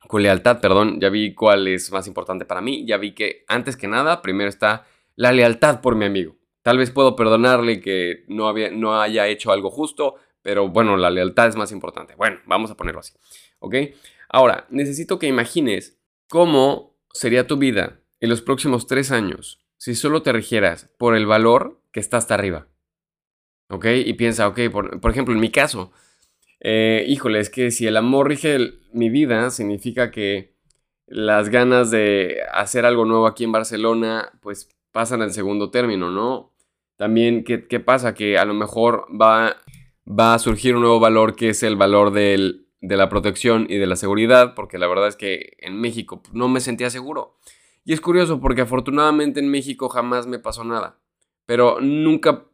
con 0.08 0.24
lealtad, 0.24 0.62
perdón, 0.62 1.00
ya 1.00 1.10
vi 1.10 1.34
cuál 1.34 1.67
es 1.67 1.91
más 1.91 2.08
importante 2.08 2.46
para 2.46 2.62
mí, 2.62 2.86
ya 2.86 2.98
vi 2.98 3.13
que 3.13 3.43
antes 3.48 3.76
que 3.76 3.88
nada, 3.88 4.22
primero 4.22 4.50
está 4.50 4.86
la 5.15 5.32
lealtad 5.32 5.82
por 5.82 5.96
mi 5.96 6.06
amigo, 6.06 6.38
Tal 6.67 6.78
vez 6.78 6.91
puedo 6.91 7.15
perdonarle 7.15 7.80
que 7.80 8.26
no, 8.28 8.50
había, 8.50 8.70
no 8.72 9.00
haya 9.00 9.26
hecho 9.28 9.54
algo 9.54 9.70
justo, 9.70 10.15
pero 10.41 10.67
bueno, 10.67 10.98
la 10.98 11.10
lealtad 11.10 11.48
es 11.48 11.56
más 11.56 11.72
importante. 11.72 12.13
Bueno, 12.15 12.41
vamos 12.46 12.70
a 12.70 12.76
ponerlo 12.76 13.00
así. 13.00 13.13
¿Ok? 13.60 13.76
Ahora, 14.28 14.67
necesito 14.70 15.17
que 15.17 15.28
imagines 15.28 15.98
cómo 16.28 17.00
sería 17.13 17.48
tu 17.48 17.56
vida 17.56 18.02
en 18.20 18.28
los 18.28 18.41
próximos 18.41 18.86
tres 18.86 19.12
años 19.12 19.62
si 19.78 19.96
solo 19.96 20.24
te 20.24 20.34
rigieras 20.34 20.89
por 20.98 21.15
el 21.15 21.26
valor 21.26 21.80
que 21.93 22.02
está 22.02 22.17
hasta 22.17 22.34
arriba. 22.34 22.67
¿Ok? 23.70 23.86
Y 24.04 24.12
piensa, 24.15 24.50
ok, 24.50 24.60
por, 24.70 25.10
ejemplo, 25.10 25.34
en 25.34 25.39
mi 25.39 25.52
caso, 25.52 25.93
eh, 26.60 27.06
híjole, 27.08 27.39
es 27.39 27.50
que 27.50 27.72
si 27.72 27.88
el 27.88 27.98
amor 27.98 28.30
rige 28.30 28.58
mi 28.91 29.10
vida, 29.10 29.50
significa 29.52 30.12
que 30.12 30.56
las 31.06 31.50
ganas 31.50 31.91
de 31.91 32.38
hacer 32.52 32.86
algo 32.86 33.06
nuevo 33.06 33.28
aquí 33.28 33.43
en 33.43 33.52
Barcelona, 33.52 34.32
pues 34.41 34.70
pasan 34.91 35.22
al 35.22 35.32
segundo 35.32 35.70
término, 35.72 36.12
¿no? 36.12 36.54
También, 36.98 37.43
¿qué, 37.43 37.80
pasa? 37.80 38.13
Que 38.13 38.38
a 38.38 38.46
lo 38.46 38.54
mejor 38.54 39.06
va, 39.10 39.58
va 40.08 40.34
a 40.34 40.39
surgir 40.39 40.76
un 40.76 40.82
nuevo 40.82 41.00
valor 41.00 41.36
que 41.36 41.50
es 41.50 41.62
el 41.63 41.76
valor 41.76 42.12
de 42.12 42.65
la 42.82 43.08
protección 43.08 43.67
y 43.70 43.78
de 43.78 43.86
la 43.86 43.96
seguridad, 43.96 44.56
porque 44.56 44.80
la 44.80 44.88
verdad 44.88 45.08
es 45.08 45.15
que 45.15 45.58
en 45.60 45.80
México 45.80 46.24
no 46.34 46.48
me 46.50 46.60
sentía 46.60 46.89
seguro. 46.89 47.38
Y 47.86 47.93
es 47.93 48.02
curioso 48.02 48.41
porque 48.41 48.62
afortunadamente 48.62 49.39
en 49.39 49.50
México 49.50 49.88
jamás 49.88 50.28
me 50.28 50.39
pasó 50.39 50.65
nada, 50.65 51.00
pero 51.46 51.80
nunca 51.80 52.46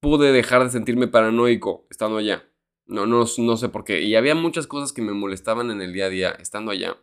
pude 0.00 0.32
dejar 0.32 0.64
de 0.64 0.70
sentirme 0.70 1.06
paranoico 1.06 1.86
estando 1.90 2.16
allá. 2.16 2.49
No, 2.90 3.06
no, 3.06 3.24
no 3.38 3.56
sé 3.56 3.68
por 3.68 3.84
qué. 3.84 4.02
Y 4.02 4.16
había 4.16 4.34
muchas 4.34 4.66
cosas 4.66 4.92
que 4.92 5.00
me 5.00 5.12
molestaban 5.12 5.70
en 5.70 5.80
el 5.80 5.92
día 5.92 6.06
a 6.06 6.10
día 6.10 6.30
estando 6.32 6.72
allá. 6.72 6.96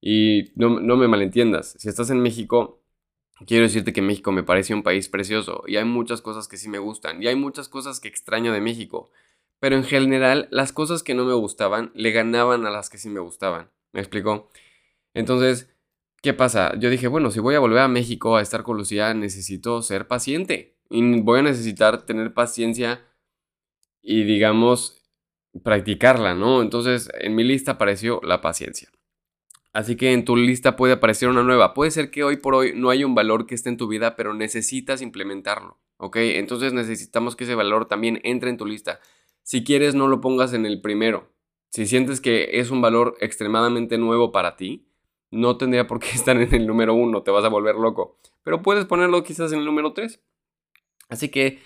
Y 0.00 0.52
no, 0.54 0.80
no 0.80 0.96
me 0.96 1.08
malentiendas, 1.08 1.74
si 1.78 1.88
estás 1.88 2.10
en 2.10 2.20
México, 2.20 2.80
quiero 3.44 3.64
decirte 3.64 3.92
que 3.92 4.02
México 4.02 4.30
me 4.32 4.44
parece 4.44 4.72
un 4.72 4.82
país 4.82 5.08
precioso 5.08 5.64
y 5.66 5.76
hay 5.76 5.84
muchas 5.84 6.22
cosas 6.22 6.48
que 6.48 6.56
sí 6.56 6.68
me 6.68 6.78
gustan 6.78 7.22
y 7.22 7.26
hay 7.26 7.34
muchas 7.34 7.68
cosas 7.68 8.00
que 8.00 8.08
extraño 8.08 8.52
de 8.52 8.60
México. 8.60 9.10
Pero 9.58 9.76
en 9.76 9.84
general, 9.84 10.48
las 10.50 10.72
cosas 10.72 11.02
que 11.02 11.14
no 11.14 11.24
me 11.24 11.34
gustaban 11.34 11.90
le 11.94 12.12
ganaban 12.12 12.66
a 12.66 12.70
las 12.70 12.90
que 12.90 12.98
sí 12.98 13.08
me 13.08 13.20
gustaban. 13.20 13.70
¿Me 13.92 14.00
explico? 14.00 14.50
Entonces, 15.14 15.74
¿qué 16.22 16.34
pasa? 16.34 16.78
Yo 16.78 16.90
dije, 16.90 17.08
bueno, 17.08 17.30
si 17.30 17.40
voy 17.40 17.54
a 17.54 17.60
volver 17.60 17.78
a 17.78 17.88
México 17.88 18.36
a 18.36 18.42
estar 18.42 18.62
con 18.62 18.76
Lucía, 18.76 19.14
necesito 19.14 19.80
ser 19.82 20.06
paciente. 20.06 20.76
Y 20.90 21.20
voy 21.22 21.40
a 21.40 21.42
necesitar 21.42 22.04
tener 22.04 22.34
paciencia 22.34 23.02
y, 24.02 24.24
digamos, 24.24 25.05
practicarla, 25.62 26.34
¿no? 26.34 26.62
Entonces, 26.62 27.10
en 27.18 27.34
mi 27.34 27.44
lista 27.44 27.72
apareció 27.72 28.20
la 28.22 28.40
paciencia. 28.40 28.90
Así 29.72 29.96
que 29.96 30.12
en 30.12 30.24
tu 30.24 30.36
lista 30.36 30.74
puede 30.74 30.94
aparecer 30.94 31.28
una 31.28 31.42
nueva. 31.42 31.74
Puede 31.74 31.90
ser 31.90 32.10
que 32.10 32.24
hoy 32.24 32.38
por 32.38 32.54
hoy 32.54 32.72
no 32.74 32.88
haya 32.88 33.04
un 33.04 33.14
valor 33.14 33.46
que 33.46 33.54
esté 33.54 33.68
en 33.68 33.76
tu 33.76 33.88
vida, 33.88 34.16
pero 34.16 34.32
necesitas 34.32 35.02
implementarlo. 35.02 35.78
¿Ok? 35.98 36.16
Entonces 36.16 36.72
necesitamos 36.72 37.36
que 37.36 37.44
ese 37.44 37.54
valor 37.54 37.86
también 37.86 38.20
entre 38.24 38.50
en 38.50 38.56
tu 38.56 38.64
lista. 38.64 39.00
Si 39.42 39.64
quieres, 39.64 39.94
no 39.94 40.08
lo 40.08 40.20
pongas 40.20 40.54
en 40.54 40.64
el 40.64 40.80
primero. 40.80 41.30
Si 41.70 41.86
sientes 41.86 42.22
que 42.22 42.58
es 42.58 42.70
un 42.70 42.80
valor 42.80 43.16
extremadamente 43.20 43.98
nuevo 43.98 44.32
para 44.32 44.56
ti, 44.56 44.86
no 45.30 45.58
tendría 45.58 45.86
por 45.86 46.00
qué 46.00 46.08
estar 46.14 46.40
en 46.40 46.54
el 46.54 46.66
número 46.66 46.94
uno, 46.94 47.22
te 47.22 47.30
vas 47.30 47.44
a 47.44 47.48
volver 47.48 47.76
loco. 47.76 48.18
Pero 48.42 48.62
puedes 48.62 48.86
ponerlo 48.86 49.22
quizás 49.24 49.52
en 49.52 49.58
el 49.58 49.66
número 49.66 49.92
tres. 49.92 50.22
Así 51.08 51.28
que 51.28 51.60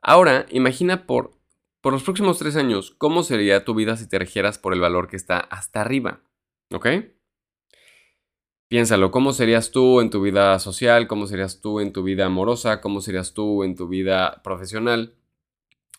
ahora 0.00 0.46
imagina 0.50 1.06
por, 1.06 1.32
por 1.80 1.92
los 1.92 2.02
próximos 2.02 2.38
tres 2.38 2.56
años 2.56 2.94
cómo 2.98 3.22
sería 3.22 3.64
tu 3.64 3.74
vida 3.74 3.96
si 3.96 4.08
te 4.08 4.18
regieras 4.18 4.58
por 4.58 4.72
el 4.72 4.80
valor 4.80 5.08
que 5.08 5.16
está 5.16 5.38
hasta 5.38 5.80
arriba. 5.80 6.20
¿Ok? 6.72 6.86
Piénsalo, 8.68 9.12
¿cómo 9.12 9.32
serías 9.32 9.70
tú 9.70 10.00
en 10.00 10.10
tu 10.10 10.20
vida 10.20 10.58
social? 10.58 11.06
¿Cómo 11.06 11.28
serías 11.28 11.60
tú 11.60 11.78
en 11.78 11.92
tu 11.92 12.02
vida 12.02 12.26
amorosa? 12.26 12.80
¿Cómo 12.80 13.00
serías 13.00 13.32
tú 13.32 13.62
en 13.62 13.76
tu 13.76 13.86
vida 13.86 14.42
profesional? 14.42 15.14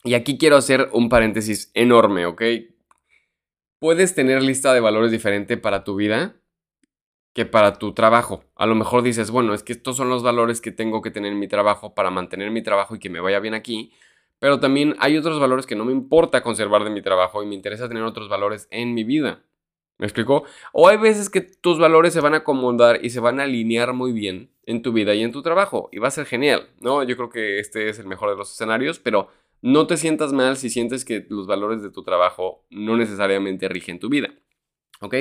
Y 0.04 0.16
aquí 0.16 0.38
quiero 0.38 0.58
hacer 0.58 0.90
un 0.92 1.08
paréntesis 1.08 1.72
enorme, 1.74 2.26
¿ok? 2.26 2.42
Puedes 3.80 4.16
tener 4.16 4.44
lista 4.44 4.74
de 4.74 4.82
valores 4.82 5.12
diferente 5.12 5.56
para 5.56 5.86
tu 5.86 5.96
vida 5.96 6.36
que 7.34 7.46
para 7.46 7.74
tu 7.74 7.94
trabajo. 7.94 8.44
A 8.56 8.66
lo 8.66 8.76
mejor 8.76 9.04
dices, 9.04 9.32
bueno, 9.32 9.54
es 9.54 9.64
que 9.64 9.74
estos 9.74 9.96
son 9.96 10.10
los 10.10 10.24
valores 10.24 10.60
que 10.60 10.72
tengo 10.72 11.02
que 11.02 11.12
tener 11.12 11.32
en 11.32 11.40
mi 11.40 11.48
trabajo 11.48 11.94
para 11.94 12.10
mantener 12.10 12.52
mi 12.52 12.64
trabajo 12.64 12.96
y 12.96 13.00
que 13.00 13.10
me 13.10 13.20
vaya 13.20 13.40
bien 13.40 13.54
aquí. 13.54 13.94
Pero 14.40 14.60
también 14.60 14.96
hay 15.00 15.18
otros 15.18 15.40
valores 15.40 15.66
que 15.66 15.76
no 15.76 15.86
me 15.86 15.92
importa 15.92 16.44
conservar 16.44 16.84
de 16.84 16.90
mi 16.90 17.02
trabajo 17.02 17.42
y 17.42 17.46
me 17.48 17.56
interesa 17.56 17.88
tener 17.88 18.04
otros 18.04 18.30
valores 18.30 18.68
en 18.72 18.94
mi 18.94 19.04
vida. 19.04 19.44
¿Me 19.98 20.06
explico? 20.06 20.44
O 20.74 20.88
hay 20.88 20.98
veces 20.98 21.30
que 21.30 21.42
tus 21.42 21.80
valores 21.80 22.14
se 22.14 22.22
van 22.22 22.36
a 22.36 22.38
acomodar 22.38 23.04
y 23.04 23.10
se 23.10 23.20
van 23.20 23.40
a 23.40 23.44
alinear 23.44 23.94
muy 23.94 24.12
bien 24.12 24.52
en 24.64 24.84
tu 24.84 24.94
vida 24.94 25.16
y 25.16 25.24
en 25.24 25.32
tu 25.32 25.42
trabajo. 25.42 25.90
Y 25.92 25.98
va 25.98 26.10
a 26.10 26.12
ser 26.12 26.26
genial, 26.26 26.70
¿no? 26.80 27.02
Yo 27.02 27.16
creo 27.16 27.30
que 27.30 27.60
este 27.60 27.90
es 27.90 27.98
el 27.98 28.06
mejor 28.06 28.30
de 28.30 28.36
los 28.36 28.52
escenarios, 28.52 29.00
pero 29.00 29.30
no 29.62 29.88
te 29.88 29.98
sientas 29.98 30.34
mal 30.34 30.58
si 30.58 30.70
sientes 30.70 31.04
que 31.04 31.26
los 31.30 31.48
valores 31.48 31.82
de 31.82 31.90
tu 31.90 32.04
trabajo 32.04 32.66
no 32.70 32.96
necesariamente 32.96 33.68
rigen 33.70 34.00
tu 34.00 34.10
vida. 34.10 34.30
¿Ok? 35.02 35.16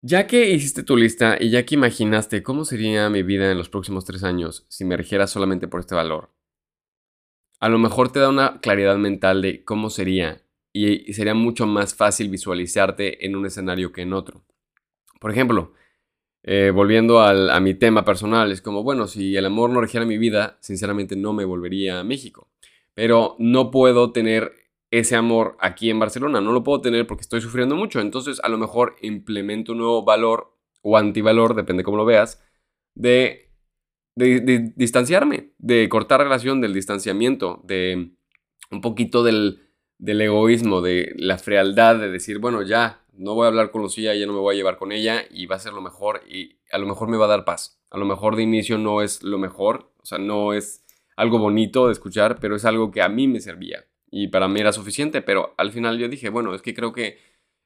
Ya 0.00 0.28
que 0.28 0.50
hiciste 0.50 0.84
tu 0.84 0.96
lista 0.96 1.36
y 1.40 1.50
ya 1.50 1.66
que 1.66 1.74
imaginaste 1.74 2.44
cómo 2.44 2.64
sería 2.64 3.10
mi 3.10 3.24
vida 3.24 3.50
en 3.50 3.58
los 3.58 3.68
próximos 3.68 4.04
tres 4.04 4.22
años 4.22 4.64
si 4.68 4.84
me 4.84 4.96
rigiera 4.96 5.26
solamente 5.26 5.66
por 5.66 5.80
este 5.80 5.96
valor, 5.96 6.30
a 7.60 7.68
lo 7.68 7.78
mejor 7.78 8.12
te 8.12 8.20
da 8.20 8.28
una 8.28 8.60
claridad 8.60 8.96
mental 8.96 9.42
de 9.42 9.64
cómo 9.64 9.90
sería 9.90 10.42
y 10.72 11.12
sería 11.12 11.34
mucho 11.34 11.66
más 11.66 11.94
fácil 11.94 12.28
visualizarte 12.28 13.26
en 13.26 13.36
un 13.36 13.46
escenario 13.46 13.92
que 13.92 14.02
en 14.02 14.12
otro. 14.12 14.44
Por 15.20 15.30
ejemplo, 15.30 15.72
eh, 16.44 16.70
volviendo 16.72 17.20
a 17.20 17.60
mi 17.60 17.74
tema 17.74 18.04
personal, 18.04 18.52
es 18.52 18.62
como, 18.62 18.82
bueno, 18.82 19.06
si 19.06 19.36
el 19.36 19.46
amor 19.46 19.70
no 19.70 19.80
regiera 19.80 20.06
mi 20.06 20.18
vida, 20.18 20.56
sinceramente 20.60 21.16
no 21.16 21.32
me 21.32 21.44
volvería 21.44 22.00
a 22.00 22.04
México. 22.04 22.48
Pero 22.94 23.36
no 23.38 23.70
puedo 23.70 24.12
tener 24.12 24.52
ese 24.90 25.16
amor 25.16 25.56
aquí 25.60 25.90
en 25.90 25.98
Barcelona, 25.98 26.40
no 26.40 26.52
lo 26.52 26.62
puedo 26.62 26.80
tener 26.80 27.06
porque 27.06 27.22
estoy 27.22 27.40
sufriendo 27.40 27.76
mucho. 27.76 28.00
Entonces, 28.00 28.40
a 28.42 28.48
lo 28.48 28.58
mejor 28.58 28.96
implemento 29.02 29.72
un 29.72 29.78
nuevo 29.78 30.04
valor 30.04 30.54
o 30.82 30.96
antivalor, 30.96 31.54
depende 31.54 31.82
cómo 31.82 31.96
lo 31.96 32.04
veas, 32.04 32.42
de, 32.94 33.47
de 34.18 34.72
distanciarme, 34.76 35.52
de 35.58 35.88
cortar 35.88 36.20
relación, 36.20 36.60
del 36.60 36.74
distanciamiento, 36.74 37.62
de 37.64 38.10
un 38.70 38.80
poquito 38.80 39.22
del 39.22 39.60
del 39.98 40.20
egoísmo, 40.20 40.80
de 40.80 41.12
la 41.16 41.38
frialdad, 41.38 41.96
de 41.96 42.08
decir, 42.08 42.38
bueno, 42.38 42.62
ya, 42.62 43.04
no 43.12 43.34
voy 43.34 43.44
a 43.44 43.48
hablar 43.48 43.70
con 43.70 43.82
Lucía, 43.82 44.14
ya 44.14 44.26
no 44.26 44.32
me 44.32 44.38
voy 44.38 44.54
a 44.54 44.56
llevar 44.56 44.78
con 44.78 44.92
ella 44.92 45.24
y 45.30 45.46
va 45.46 45.56
a 45.56 45.60
ser 45.60 45.72
lo 45.72 45.82
mejor 45.82 46.22
y 46.28 46.60
a 46.70 46.78
lo 46.78 46.86
mejor 46.86 47.08
me 47.08 47.16
va 47.16 47.24
a 47.24 47.28
dar 47.28 47.44
paz. 47.44 47.80
A 47.90 47.98
lo 47.98 48.04
mejor 48.04 48.36
de 48.36 48.44
inicio 48.44 48.78
no 48.78 49.02
es 49.02 49.22
lo 49.22 49.38
mejor, 49.38 49.92
o 50.00 50.06
sea, 50.06 50.18
no 50.18 50.52
es 50.52 50.84
algo 51.16 51.38
bonito 51.38 51.86
de 51.86 51.92
escuchar, 51.92 52.38
pero 52.40 52.54
es 52.54 52.64
algo 52.64 52.92
que 52.92 53.02
a 53.02 53.08
mí 53.08 53.26
me 53.26 53.40
servía 53.40 53.86
y 54.10 54.28
para 54.28 54.46
mí 54.46 54.60
era 54.60 54.72
suficiente, 54.72 55.20
pero 55.20 55.54
al 55.58 55.72
final 55.72 55.98
yo 55.98 56.08
dije, 56.08 56.28
bueno, 56.28 56.54
es 56.54 56.62
que 56.62 56.74
creo 56.74 56.92
que 56.92 57.18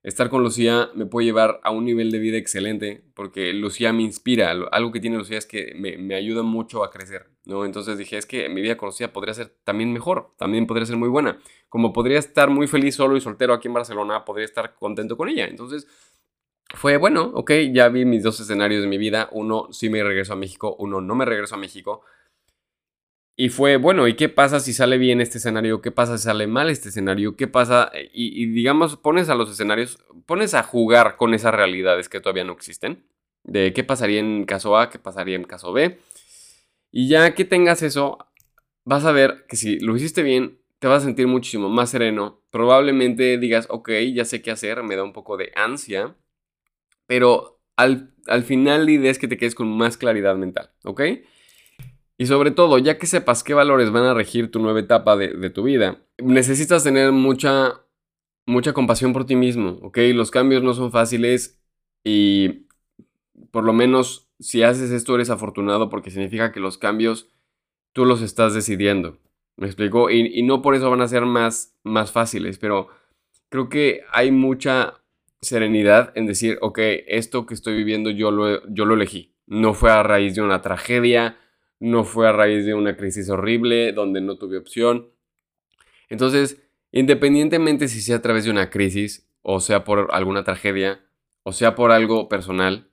estar 0.03 0.29
con 0.31 0.43
Lucía 0.43 0.91
me 0.95 1.07
puede 1.07 1.27
llevar 1.27 1.61
a 1.63 1.71
un 1.71 1.85
nivel 1.85 2.11
de 2.11 2.19
vida 2.19 2.37
excelente, 2.37 3.05
porque 3.15 3.53
Lucía 3.53 3.93
me 3.93 4.03
inspira. 4.03 4.51
Algo 4.51 4.93
que 4.93 5.01
tiene 5.01 5.17
Lucía 5.17 5.39
es 5.39 5.47
que 5.47 5.75
me, 5.77 6.15
ayuda 6.15 6.43
mucho 6.43 6.83
a 6.85 6.91
crecer, 6.91 7.31
¿no? 7.45 7.65
Entonces 7.65 7.99
dije, 7.99 8.17
es 8.17 8.27
que 8.27 8.49
mi 8.49 8.61
vida 8.61 8.77
con 8.77 8.89
Lucía 8.89 9.13
podría 9.13 9.35
ser 9.35 9.55
también 9.65 9.93
mejor, 9.93 10.33
también 10.37 10.67
podría 10.67 10.87
ser 10.87 10.97
muy 10.97 11.09
buena. 11.09 11.39
Como 11.69 11.93
podría 11.93 12.19
estar 12.19 12.51
muy 12.51 12.67
feliz 12.67 12.97
solo 12.97 13.17
y 13.17 13.21
soltero 13.21 13.55
aquí 13.55 13.69
en 13.69 13.75
Barcelona, 13.75 14.25
podría 14.25 14.45
estar 14.45 14.75
contento 14.75 15.17
con 15.17 15.29
ella. 15.29 15.47
Entonces 15.47 15.87
fue, 16.75 16.97
bueno, 16.97 17.31
ok, 17.35 17.53
ya 17.73 17.89
vi 17.89 18.05
mis 18.05 18.23
dos 18.23 18.41
escenarios 18.41 18.83
de 18.83 18.89
mi 18.89 18.99
vida. 18.99 19.29
Uno 19.33 19.69
sí 19.71 19.89
me 19.89 20.03
regreso 20.03 20.33
a 20.33 20.37
México, 20.37 20.75
uno 20.79 21.01
no 21.01 21.15
me 21.15 21.25
regreso 21.25 21.55
a 21.55 21.59
México. 21.59 22.03
Y 23.35 23.49
fue, 23.49 23.77
bueno, 23.77 24.07
¿y 24.09 24.15
qué 24.15 24.29
pasa 24.29 24.61
si 24.61 24.75
sale 24.75 24.99
bien 24.99 25.21
este 25.21 25.39
escenario? 25.39 25.81
¿Qué 25.81 25.91
pasa 25.91 26.19
si 26.19 26.25
sale 26.25 26.47
mal 26.47 26.69
este 26.69 26.91
escenario? 26.91 27.35
¿Qué 27.35 27.49
pasa? 27.49 27.91
Y, 28.13 28.47
digamos, 28.47 28.97
pones 28.97 29.31
a 29.31 29.35
los 29.35 29.51
escenarios, 29.51 29.99
pones 30.27 30.53
a 30.55 30.63
jugar 30.63 31.17
con 31.17 31.33
esas 31.33 31.55
realidades 31.55 32.09
que 32.09 32.21
todavía 32.21 32.45
no 32.45 32.53
existen. 32.53 33.05
De 33.43 33.73
qué 33.73 33.85
pasaría 33.85 34.21
en 34.21 34.45
caso 34.45 34.77
A, 34.77 34.91
qué 34.91 34.99
pasaría 34.99 35.37
en 35.37 35.45
caso 35.45 35.73
B. 35.73 35.99
Y 36.91 37.09
ya 37.09 37.35
que 37.35 37.47
tengas 37.47 37.83
eso, 37.83 38.19
vas 38.85 39.05
a 39.07 39.13
ver 39.13 39.47
que 39.49 39.57
si 39.57 39.81
lo 39.81 39.97
hiciste 39.97 40.23
bien, 40.23 40.59
te 40.79 40.87
vas 40.87 41.03
a 41.03 41.07
sentir 41.07 41.27
muchísimo 41.27 41.71
más 41.71 41.91
sereno. 41.91 42.43
Probablemente 42.51 43.39
digas, 43.39 43.67
ok, 43.71 43.91
ya 44.15 44.27
sé 44.27 44.43
qué 44.43 44.51
hacer, 44.51 44.83
me 44.83 44.95
da 44.95 45.05
un 45.05 45.15
poco 45.15 45.39
de 45.39 45.53
ansia. 45.55 46.15
Pero 47.07 47.61
al, 47.77 48.15
al 48.27 48.43
final 48.43 48.85
la 48.85 48.93
idea 48.93 49.11
es 49.11 49.19
que 49.19 49.29
te 49.29 49.39
quedes 49.39 49.55
con 49.55 49.75
más 49.75 49.97
claridad 49.97 50.37
mental, 50.37 50.71
¿ok? 50.85 51.01
Y 52.23 52.27
sobre 52.27 52.53
todo, 52.53 52.79
ya 52.79 52.99
que 52.99 53.09
sepas 53.09 53.43
qué 53.43 53.53
valores 53.53 53.91
van 53.91 54.05
a 54.05 54.15
regir 54.15 54.49
tu 54.49 54.61
nueva 54.61 54.79
etapa 54.79 55.17
de, 55.17 55.51
tu 55.51 55.65
vida, 55.65 55.99
necesitas 56.19 56.85
tener 56.85 57.11
mucha, 57.11 57.81
mucha 58.47 58.73
compasión 58.73 59.13
por 59.13 59.27
ti 59.27 59.35
mismo, 59.35 59.81
¿ok? 59.83 59.99
Los 60.15 60.31
cambios 60.31 60.63
no 60.63 60.73
son 60.73 60.93
fáciles 60.93 61.61
y 62.05 62.69
por 63.51 63.65
lo 63.65 63.73
menos 63.73 64.31
si 64.39 64.63
haces 64.63 64.93
esto 64.93 65.17
eres 65.17 65.31
afortunado 65.31 65.91
porque 65.91 66.13
significa 66.13 66.53
que 66.53 66.61
los 66.61 66.79
cambios 66.79 67.29
tú 67.93 68.05
los 68.05 68.23
estás 68.23 68.55
decidiendo. 68.55 69.19
¿Me 69.57 69.67
explico? 69.67 70.09
Y, 70.09 70.45
no 70.45 70.63
por 70.63 70.77
eso 70.77 70.89
van 70.91 71.01
a 71.01 71.09
ser 71.09 71.27
más, 71.27 71.77
más 71.83 72.13
fáciles, 72.13 72.57
pero 72.57 72.87
creo 73.49 73.69
que 73.69 74.03
hay 74.13 74.31
mucha 74.31 75.03
serenidad 75.41 76.13
en 76.15 76.27
decir, 76.27 76.57
ok, 76.61 76.79
esto 77.09 77.47
que 77.47 77.55
estoy 77.55 77.75
viviendo 77.75 78.11
yo 78.11 78.31
lo, 78.31 78.65
yo 78.69 78.85
lo 78.85 78.95
elegí. 78.95 79.35
No 79.49 79.75
fue 79.75 79.91
a 79.91 80.05
raíz 80.05 80.37
de 80.37 80.43
una 80.43 80.63
tragedia, 80.63 81.37
no 81.83 82.05
fue 82.05 82.29
a 82.29 82.33
raíz 82.33 82.65
de 82.65 82.75
una 82.75 82.97
crisis 82.97 83.29
horrible 83.29 83.93
donde 83.93 84.21
no 84.21 84.39
tuve 84.39 84.57
opción. 84.57 85.09
Entonces, 86.09 86.63
independientemente 86.93 87.89
si 87.89 88.01
sea 88.01 88.17
a 88.17 88.23
través 88.23 88.45
de 88.45 88.53
una 88.53 88.71
crisis, 88.71 89.29
o 89.43 89.59
sea 89.59 89.83
por 89.83 90.11
alguna 90.13 90.45
tragedia, 90.45 91.05
o 91.43 91.51
sea 91.51 91.75
por 91.75 91.91
algo 91.91 92.29
personal, 92.29 92.89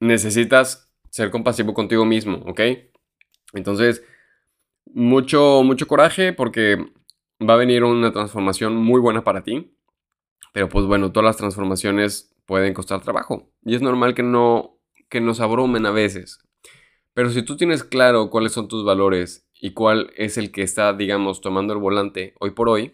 necesitas 0.00 0.92
ser 1.08 1.30
compasivo 1.30 1.72
contigo 1.72 2.04
mismo, 2.04 2.42
¿ok? 2.46 2.60
Entonces, 3.54 4.04
mucho, 4.92 5.62
mucho 5.64 5.86
coraje 5.86 6.34
porque 6.34 6.76
va 7.40 7.54
a 7.54 7.56
venir 7.56 7.84
una 7.84 8.12
transformación 8.12 8.76
muy 8.76 9.00
buena 9.00 9.24
para 9.24 9.44
ti. 9.44 9.72
Pero 10.52 10.68
pues 10.68 10.84
bueno, 10.84 11.10
todas 11.10 11.24
las 11.24 11.36
transformaciones 11.38 12.34
pueden 12.44 12.74
costar 12.74 13.00
trabajo. 13.00 13.48
Y 13.64 13.74
es 13.74 13.80
normal 13.80 14.14
que 14.14 14.22
no 14.22 14.78
que 15.08 15.22
nos 15.22 15.40
abrumen 15.40 15.86
a 15.86 15.90
veces. 15.90 16.45
Pero 17.16 17.30
si 17.30 17.40
tú 17.40 17.56
tienes 17.56 17.82
claro 17.82 18.28
cuáles 18.28 18.52
son 18.52 18.68
tus 18.68 18.84
valores 18.84 19.48
y 19.58 19.70
cuál 19.70 20.12
es 20.18 20.36
el 20.36 20.52
que 20.52 20.60
está, 20.60 20.92
digamos, 20.92 21.40
tomando 21.40 21.72
el 21.72 21.78
volante 21.78 22.34
hoy 22.40 22.50
por 22.50 22.68
hoy, 22.68 22.92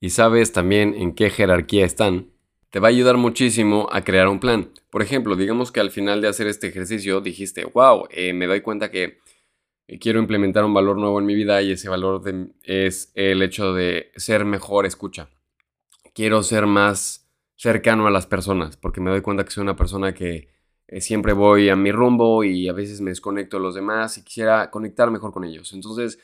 y 0.00 0.10
sabes 0.10 0.50
también 0.50 0.96
en 0.96 1.14
qué 1.14 1.30
jerarquía 1.30 1.86
están, 1.86 2.32
te 2.70 2.80
va 2.80 2.88
a 2.88 2.90
ayudar 2.90 3.18
muchísimo 3.18 3.86
a 3.92 4.02
crear 4.02 4.26
un 4.26 4.40
plan. 4.40 4.72
Por 4.90 5.00
ejemplo, 5.00 5.36
digamos 5.36 5.70
que 5.70 5.78
al 5.78 5.92
final 5.92 6.20
de 6.20 6.26
hacer 6.26 6.48
este 6.48 6.66
ejercicio 6.66 7.20
dijiste, 7.20 7.64
wow, 7.66 8.08
eh, 8.10 8.32
me 8.32 8.48
doy 8.48 8.62
cuenta 8.62 8.90
que 8.90 9.20
quiero 10.00 10.18
implementar 10.18 10.64
un 10.64 10.74
valor 10.74 10.98
nuevo 10.98 11.20
en 11.20 11.26
mi 11.26 11.36
vida 11.36 11.62
y 11.62 11.70
ese 11.70 11.88
valor 11.88 12.20
es 12.64 13.12
el 13.14 13.42
hecho 13.42 13.74
de 13.74 14.10
ser 14.16 14.44
mejor 14.44 14.86
escucha. 14.86 15.28
Quiero 16.14 16.42
ser 16.42 16.66
más 16.66 17.30
cercano 17.54 18.08
a 18.08 18.10
las 18.10 18.26
personas 18.26 18.76
porque 18.76 19.00
me 19.00 19.10
doy 19.10 19.20
cuenta 19.20 19.44
que 19.44 19.52
soy 19.52 19.62
una 19.62 19.76
persona 19.76 20.14
que 20.14 20.48
eh, 20.88 21.00
siempre 21.00 21.32
voy 21.32 21.68
a 21.68 21.76
mi 21.76 21.92
rumbo 21.92 22.44
y 22.44 22.68
a 22.68 22.72
veces 22.72 23.00
me 23.00 23.10
desconecto 23.10 23.56
de 23.56 23.62
los 23.62 23.74
demás 23.74 24.18
y 24.18 24.24
quisiera 24.24 24.70
conectar 24.70 25.10
mejor 25.10 25.32
con 25.32 25.44
ellos. 25.44 25.72
Entonces, 25.72 26.18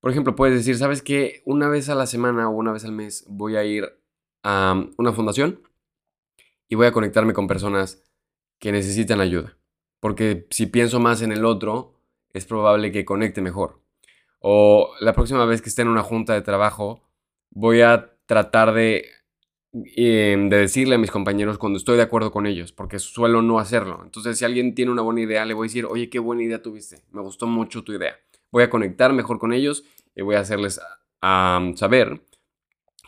por 0.00 0.10
ejemplo, 0.10 0.36
puedes 0.36 0.56
decir, 0.56 0.76
¿sabes 0.76 1.02
qué? 1.02 1.42
Una 1.44 1.68
vez 1.68 1.88
a 1.88 1.94
la 1.94 2.06
semana 2.06 2.48
o 2.48 2.52
una 2.52 2.72
vez 2.72 2.84
al 2.84 2.92
mes 2.92 3.24
voy 3.28 3.56
a 3.56 3.64
ir 3.64 3.84
a 4.42 4.80
una 4.96 5.12
fundación 5.12 5.62
y 6.68 6.76
voy 6.76 6.86
a 6.86 6.92
conectarme 6.92 7.32
con 7.32 7.48
personas 7.48 8.04
que 8.58 8.72
necesitan 8.72 9.20
ayuda. 9.20 9.56
Porque 10.00 10.46
si 10.50 10.66
pienso 10.66 11.00
más 11.00 11.22
en 11.22 11.32
el 11.32 11.44
otro, 11.44 11.94
es 12.32 12.46
probable 12.46 12.92
que 12.92 13.04
conecte 13.04 13.40
mejor. 13.40 13.80
O 14.40 14.94
la 15.00 15.14
próxima 15.14 15.44
vez 15.44 15.62
que 15.62 15.68
esté 15.68 15.82
en 15.82 15.88
una 15.88 16.02
junta 16.02 16.34
de 16.34 16.42
trabajo, 16.42 17.02
voy 17.50 17.80
a 17.80 18.14
tratar 18.26 18.72
de 18.72 19.06
Em, 19.72 20.48
de 20.48 20.56
decirle 20.56 20.94
a 20.94 20.98
mis 20.98 21.10
compañeros 21.10 21.58
cuando 21.58 21.76
estoy 21.76 21.98
de 21.98 22.02
acuerdo 22.02 22.30
con 22.30 22.46
ellos, 22.46 22.72
porque 22.72 22.98
suelo 22.98 23.42
no 23.42 23.58
hacerlo. 23.58 24.00
Entonces, 24.02 24.38
si 24.38 24.44
alguien 24.46 24.74
tiene 24.74 24.90
una 24.90 25.02
buena 25.02 25.20
idea, 25.20 25.44
le 25.44 25.52
voy 25.52 25.66
a 25.66 25.68
decir, 25.68 25.84
oye, 25.84 26.08
qué 26.08 26.18
buena 26.18 26.42
idea 26.42 26.62
tuviste, 26.62 27.02
me 27.10 27.20
gustó 27.20 27.46
mucho 27.46 27.84
tu 27.84 27.92
idea. 27.92 28.16
Voy 28.50 28.62
a 28.62 28.70
conectar 28.70 29.12
mejor 29.12 29.38
con 29.38 29.52
ellos 29.52 29.84
y 30.16 30.22
voy 30.22 30.36
a 30.36 30.40
hacerles 30.40 30.80
saber 31.20 32.22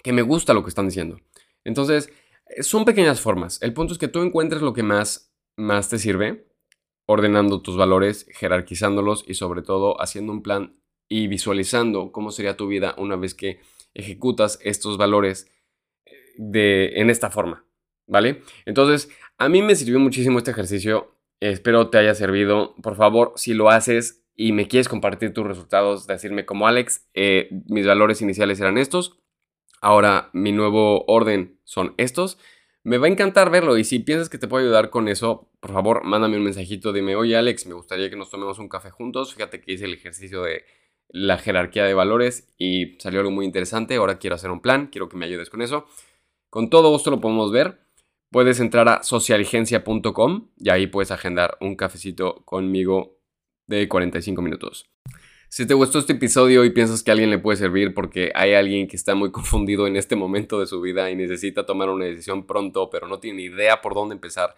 que 0.02 0.12
me 0.12 0.20
gusta 0.20 0.52
lo 0.52 0.62
que 0.62 0.68
están 0.68 0.86
diciendo. 0.86 1.18
Entonces, 1.64 2.12
eh, 2.46 2.62
son 2.62 2.84
pequeñas 2.84 3.20
formas. 3.20 3.60
El 3.62 3.72
punto 3.72 3.94
es 3.94 3.98
que 3.98 4.08
tú 4.08 4.20
encuentres 4.20 4.60
lo 4.60 4.74
que 4.74 4.82
más, 4.82 5.32
más 5.56 5.88
te 5.88 5.98
sirve, 5.98 6.46
ordenando 7.06 7.62
tus 7.62 7.76
valores, 7.78 8.26
jerarquizándolos 8.34 9.24
y 9.26 9.34
sobre 9.34 9.62
todo 9.62 10.00
haciendo 10.00 10.32
un 10.32 10.42
plan 10.42 10.76
y 11.08 11.26
visualizando 11.26 12.12
cómo 12.12 12.30
sería 12.32 12.58
tu 12.58 12.66
vida 12.66 12.94
una 12.98 13.16
vez 13.16 13.34
que 13.34 13.60
ejecutas 13.94 14.58
estos 14.62 14.98
valores 14.98 15.50
de, 16.40 16.92
en 17.00 17.10
esta 17.10 17.28
forma, 17.28 17.66
¿vale? 18.06 18.42
Entonces, 18.64 19.10
a 19.36 19.50
mí 19.50 19.60
me 19.60 19.76
sirvió 19.76 19.98
muchísimo 19.98 20.38
este 20.38 20.52
ejercicio. 20.52 21.14
Espero 21.38 21.90
te 21.90 21.98
haya 21.98 22.14
servido. 22.14 22.74
Por 22.82 22.96
favor, 22.96 23.34
si 23.36 23.52
lo 23.52 23.68
haces 23.68 24.24
y 24.34 24.52
me 24.52 24.66
quieres 24.66 24.88
compartir 24.88 25.34
tus 25.34 25.46
resultados, 25.46 26.06
decirme 26.06 26.46
como 26.46 26.66
Alex, 26.66 27.06
eh, 27.12 27.48
mis 27.66 27.86
valores 27.86 28.22
iniciales 28.22 28.58
eran 28.58 28.78
estos. 28.78 29.18
Ahora 29.82 30.30
mi 30.32 30.52
nuevo 30.52 31.04
orden 31.06 31.58
son 31.64 31.94
estos. 31.98 32.38
Me 32.84 32.96
va 32.96 33.06
a 33.06 33.10
encantar 33.10 33.50
verlo 33.50 33.76
y 33.76 33.84
si 33.84 33.98
piensas 33.98 34.30
que 34.30 34.38
te 34.38 34.48
puedo 34.48 34.64
ayudar 34.64 34.88
con 34.88 35.08
eso, 35.08 35.50
por 35.60 35.72
favor, 35.72 36.04
mándame 36.04 36.38
un 36.38 36.44
mensajito. 36.44 36.94
Dime, 36.94 37.16
oye 37.16 37.36
Alex, 37.36 37.66
me 37.66 37.74
gustaría 37.74 38.08
que 38.08 38.16
nos 38.16 38.30
tomemos 38.30 38.58
un 38.58 38.70
café 38.70 38.90
juntos. 38.90 39.34
Fíjate 39.34 39.60
que 39.60 39.72
hice 39.72 39.84
el 39.84 39.92
ejercicio 39.92 40.42
de 40.42 40.64
la 41.08 41.36
jerarquía 41.36 41.84
de 41.84 41.92
valores 41.92 42.48
y 42.56 42.96
salió 42.98 43.20
algo 43.20 43.30
muy 43.30 43.44
interesante. 43.44 43.96
Ahora 43.96 44.18
quiero 44.18 44.36
hacer 44.36 44.50
un 44.50 44.62
plan, 44.62 44.86
quiero 44.86 45.10
que 45.10 45.18
me 45.18 45.26
ayudes 45.26 45.50
con 45.50 45.60
eso. 45.60 45.86
Con 46.50 46.68
todo 46.68 46.90
gusto 46.90 47.12
lo 47.12 47.20
podemos 47.20 47.52
ver. 47.52 47.78
Puedes 48.30 48.58
entrar 48.58 48.88
a 48.88 49.02
socialigencia.com 49.04 50.48
y 50.58 50.70
ahí 50.70 50.88
puedes 50.88 51.12
agendar 51.12 51.56
un 51.60 51.76
cafecito 51.76 52.42
conmigo 52.44 53.18
de 53.68 53.88
45 53.88 54.42
minutos. 54.42 54.90
Si 55.48 55.66
te 55.66 55.74
gustó 55.74 56.00
este 56.00 56.12
episodio 56.12 56.64
y 56.64 56.70
piensas 56.70 57.02
que 57.02 57.12
alguien 57.12 57.30
le 57.30 57.38
puede 57.38 57.56
servir 57.56 57.94
porque 57.94 58.32
hay 58.34 58.54
alguien 58.54 58.88
que 58.88 58.96
está 58.96 59.14
muy 59.14 59.30
confundido 59.32 59.86
en 59.86 59.96
este 59.96 60.16
momento 60.16 60.58
de 60.58 60.66
su 60.66 60.80
vida 60.80 61.10
y 61.10 61.16
necesita 61.16 61.66
tomar 61.66 61.88
una 61.88 62.04
decisión 62.04 62.46
pronto 62.46 62.90
pero 62.90 63.06
no 63.06 63.20
tiene 63.20 63.42
idea 63.42 63.80
por 63.80 63.94
dónde 63.94 64.16
empezar, 64.16 64.54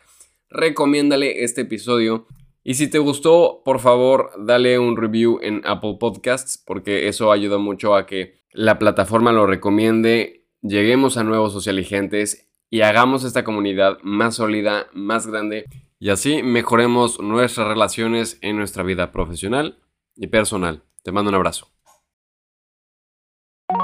recomiéndale 0.48 1.44
este 1.44 1.62
episodio. 1.62 2.26
Y 2.64 2.74
si 2.74 2.88
te 2.88 2.98
gustó, 2.98 3.62
por 3.64 3.80
favor, 3.80 4.30
dale 4.38 4.78
un 4.78 4.96
review 4.96 5.40
en 5.42 5.62
Apple 5.64 5.96
Podcasts 5.98 6.62
porque 6.64 7.08
eso 7.08 7.32
ayuda 7.32 7.58
mucho 7.58 7.94
a 7.94 8.06
que 8.06 8.40
la 8.52 8.78
plataforma 8.78 9.32
lo 9.32 9.46
recomiende 9.46 10.41
lleguemos 10.62 11.16
a 11.16 11.24
nuevos 11.24 11.52
socialigentes 11.52 12.48
y 12.70 12.80
hagamos 12.80 13.24
esta 13.24 13.44
comunidad 13.44 13.98
más 14.02 14.36
sólida, 14.36 14.86
más 14.94 15.26
grande 15.26 15.66
y 15.98 16.10
así 16.10 16.42
mejoremos 16.42 17.20
nuestras 17.20 17.68
relaciones 17.68 18.38
en 18.40 18.56
nuestra 18.56 18.82
vida 18.82 19.12
profesional 19.12 19.78
y 20.16 20.28
personal. 20.28 20.82
Te 21.04 21.12
mando 21.12 21.28
un 21.28 21.34
abrazo. 21.34 21.68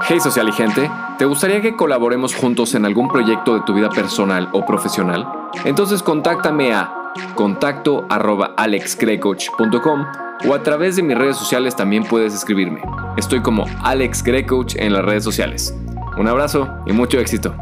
Hey 0.07 0.21
socialigente, 0.21 0.91
¿te 1.19 1.25
gustaría 1.25 1.63
que 1.63 1.77
colaboremos 1.77 2.35
juntos 2.35 2.75
en 2.75 2.85
algún 2.85 3.09
proyecto 3.09 3.55
de 3.55 3.61
tu 3.63 3.75
vida 3.75 3.89
personal 3.89 4.49
o 4.53 4.65
profesional? 4.67 5.27
Entonces 5.65 6.03
contáctame 6.03 6.73
a 6.73 7.13
contacto 7.35 8.07
o 10.47 10.55
a 10.55 10.63
través 10.63 10.97
de 10.97 11.03
mis 11.03 11.17
redes 11.17 11.37
sociales 11.37 11.75
también 11.75 12.05
puedes 12.05 12.35
escribirme. 12.35 12.83
Estoy 13.17 13.41
como 13.41 13.65
Alex 13.83 14.23
en 14.77 14.93
las 14.93 15.05
redes 15.05 15.25
sociales. 15.25 15.75
Un 16.19 16.27
abrazo 16.27 16.69
y 16.85 16.93
mucho 16.93 17.21
éxito. 17.21 17.55